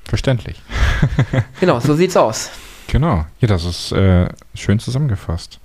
Verständlich. 0.05 0.61
genau, 1.61 1.81
so 1.81 1.95
sieht's 1.95 2.19
aus. 2.19 2.51
Genau, 2.87 3.25
ja, 3.41 3.49
das 3.49 3.65
ist 3.65 3.93
äh, 3.93 4.29
schön 4.53 4.79
zusammengefasst. 4.79 5.59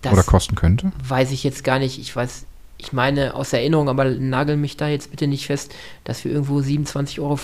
Das 0.00 0.12
Oder 0.12 0.22
kosten 0.24 0.56
könnte? 0.56 0.90
Weiß 1.06 1.30
ich 1.30 1.44
jetzt 1.44 1.62
gar 1.62 1.78
nicht. 1.78 2.00
Ich 2.00 2.14
weiß 2.14 2.46
ich 2.82 2.92
meine 2.92 3.34
aus 3.34 3.52
Erinnerung, 3.52 3.88
aber 3.88 4.04
nagel 4.04 4.56
mich 4.56 4.76
da 4.76 4.88
jetzt 4.88 5.10
bitte 5.10 5.26
nicht 5.26 5.46
fest, 5.46 5.72
dass 6.04 6.24
wir 6.24 6.32
irgendwo 6.32 6.58
27,50 6.58 7.20
Euro 7.20 7.36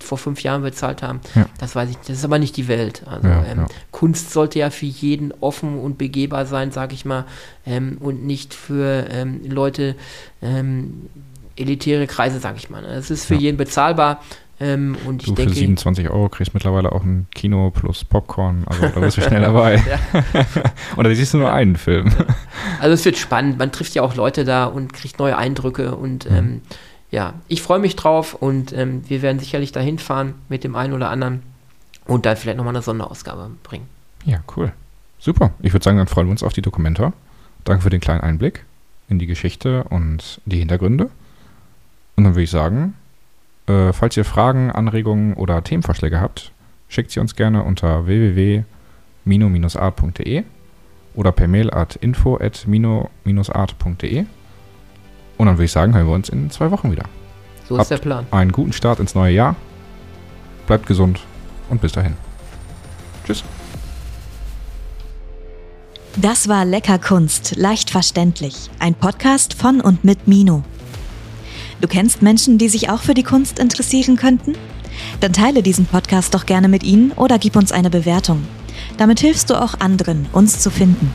vor 0.00 0.18
fünf 0.18 0.42
Jahren 0.42 0.62
bezahlt 0.62 1.02
haben, 1.02 1.20
Ja. 1.34 1.46
das 1.58 1.74
weiß 1.74 1.90
ich 1.90 1.96
nicht. 1.96 2.08
Das 2.08 2.18
ist 2.18 2.24
aber 2.24 2.38
nicht 2.38 2.56
die 2.56 2.68
Welt. 2.68 3.02
Also 3.06 3.26
Ja, 3.28 3.44
ähm, 3.44 3.58
ja. 3.58 3.66
Kunst 3.90 4.32
sollte 4.32 4.58
ja 4.60 4.70
für 4.70 4.86
jeden 4.86 5.32
offen 5.40 5.78
und 5.80 5.98
begehbar 5.98 6.46
sein, 6.46 6.70
sage 6.70 6.94
ich 6.94 7.04
mal, 7.04 7.24
ähm, 7.66 7.96
und 8.00 8.24
nicht 8.24 8.54
für 8.54 9.06
ähm, 9.10 9.40
Leute, 9.48 9.96
ähm, 10.40 11.08
elitäre 11.56 12.06
Kreise, 12.06 12.38
sage 12.38 12.58
ich 12.58 12.70
mal. 12.70 12.84
Es 12.84 13.10
ist 13.10 13.24
für 13.24 13.34
jeden 13.34 13.56
bezahlbar. 13.56 14.22
Ähm, 14.60 14.96
und 15.06 15.22
ich 15.22 15.28
Du 15.28 15.34
für 15.36 15.42
denke, 15.42 15.54
27 15.54 16.10
Euro 16.10 16.28
kriegst 16.28 16.52
mittlerweile 16.52 16.90
auch 16.92 17.04
ein 17.04 17.26
Kino 17.34 17.70
plus 17.70 18.04
Popcorn. 18.04 18.64
Also 18.66 18.88
da 18.88 19.00
bist 19.00 19.16
du 19.16 19.20
schnell 19.22 19.42
dabei. 19.42 19.80
Und 20.96 21.04
da 21.04 21.14
siehst 21.14 21.32
du 21.34 21.38
nur 21.38 21.52
einen 21.52 21.76
Film. 21.76 22.12
Also 22.80 22.94
es 22.94 23.04
wird 23.04 23.16
spannend. 23.16 23.58
Man 23.58 23.70
trifft 23.70 23.94
ja 23.94 24.02
auch 24.02 24.16
Leute 24.16 24.44
da 24.44 24.64
und 24.64 24.92
kriegt 24.92 25.18
neue 25.20 25.36
Eindrücke 25.38 25.94
und 25.94 26.28
Mhm. 26.28 26.36
ähm, 26.36 26.60
ja, 27.10 27.34
ich 27.48 27.62
freue 27.62 27.78
mich 27.78 27.96
drauf 27.96 28.34
und 28.34 28.72
ähm, 28.72 29.02
wir 29.08 29.22
werden 29.22 29.38
sicherlich 29.38 29.72
dahin 29.72 29.98
fahren 29.98 30.34
mit 30.48 30.62
dem 30.64 30.76
einen 30.76 30.92
oder 30.92 31.08
anderen 31.08 31.42
und 32.06 32.26
dann 32.26 32.36
vielleicht 32.36 32.58
nochmal 32.58 32.74
eine 32.74 32.82
Sonderausgabe 32.82 33.50
bringen. 33.62 33.86
Ja, 34.24 34.40
cool. 34.56 34.72
Super. 35.18 35.52
Ich 35.62 35.72
würde 35.72 35.84
sagen, 35.84 35.96
dann 35.98 36.06
freuen 36.08 36.26
wir 36.26 36.32
uns 36.32 36.42
auf 36.42 36.52
die 36.52 36.62
Dokumenta. 36.62 37.12
Danke 37.64 37.82
für 37.82 37.90
den 37.90 38.00
kleinen 38.00 38.20
Einblick 38.20 38.64
in 39.08 39.18
die 39.18 39.26
Geschichte 39.26 39.84
und 39.84 40.40
die 40.44 40.58
Hintergründe. 40.58 41.08
Und 42.16 42.24
dann 42.24 42.34
würde 42.34 42.42
ich 42.42 42.50
sagen, 42.50 42.94
äh, 43.68 43.92
falls 43.92 44.16
ihr 44.16 44.24
Fragen, 44.24 44.70
Anregungen 44.70 45.34
oder 45.34 45.62
Themenvorschläge 45.62 46.20
habt, 46.20 46.52
schickt 46.88 47.10
sie 47.10 47.20
uns 47.20 47.34
gerne 47.36 47.62
unter 47.64 48.06
www.mino-art.de 48.06 50.44
oder 51.14 51.32
per 51.32 51.48
Mail 51.48 51.70
at 51.72 51.96
info.mino-art.de. 51.96 54.24
Und 55.36 55.46
dann 55.46 55.56
würde 55.56 55.64
ich 55.64 55.72
sagen, 55.72 55.94
hören 55.94 56.06
wir 56.06 56.14
uns 56.14 56.28
in 56.28 56.50
zwei 56.50 56.70
Wochen 56.70 56.92
wieder. 56.92 57.04
So 57.68 57.74
Habt- 57.76 57.82
ist 57.82 57.90
der 57.90 57.98
Plan. 57.98 58.26
Einen 58.30 58.52
guten 58.52 58.72
Start 58.72 59.00
ins 59.00 59.14
neue 59.14 59.34
Jahr. 59.34 59.56
Bleibt 60.66 60.86
gesund 60.86 61.20
und 61.70 61.80
bis 61.80 61.92
dahin. 61.92 62.14
Tschüss. 63.24 63.42
Das 66.16 66.48
war 66.48 66.64
Lecker 66.64 66.98
Kunst, 66.98 67.56
leicht 67.56 67.90
verständlich. 67.90 68.70
Ein 68.80 68.94
Podcast 68.94 69.54
von 69.54 69.80
und 69.80 70.02
mit 70.04 70.26
Mino. 70.26 70.64
Du 71.80 71.86
kennst 71.86 72.22
Menschen, 72.22 72.58
die 72.58 72.68
sich 72.68 72.90
auch 72.90 73.02
für 73.02 73.14
die 73.14 73.22
Kunst 73.22 73.58
interessieren 73.58 74.16
könnten? 74.16 74.54
Dann 75.20 75.32
teile 75.32 75.62
diesen 75.62 75.86
Podcast 75.86 76.34
doch 76.34 76.44
gerne 76.44 76.68
mit 76.68 76.82
ihnen 76.82 77.12
oder 77.12 77.38
gib 77.38 77.54
uns 77.54 77.70
eine 77.70 77.90
Bewertung. 77.90 78.44
Damit 78.96 79.20
hilfst 79.20 79.50
du 79.50 79.54
auch 79.54 79.74
anderen, 79.78 80.26
uns 80.32 80.58
zu 80.58 80.70
finden. 80.70 81.12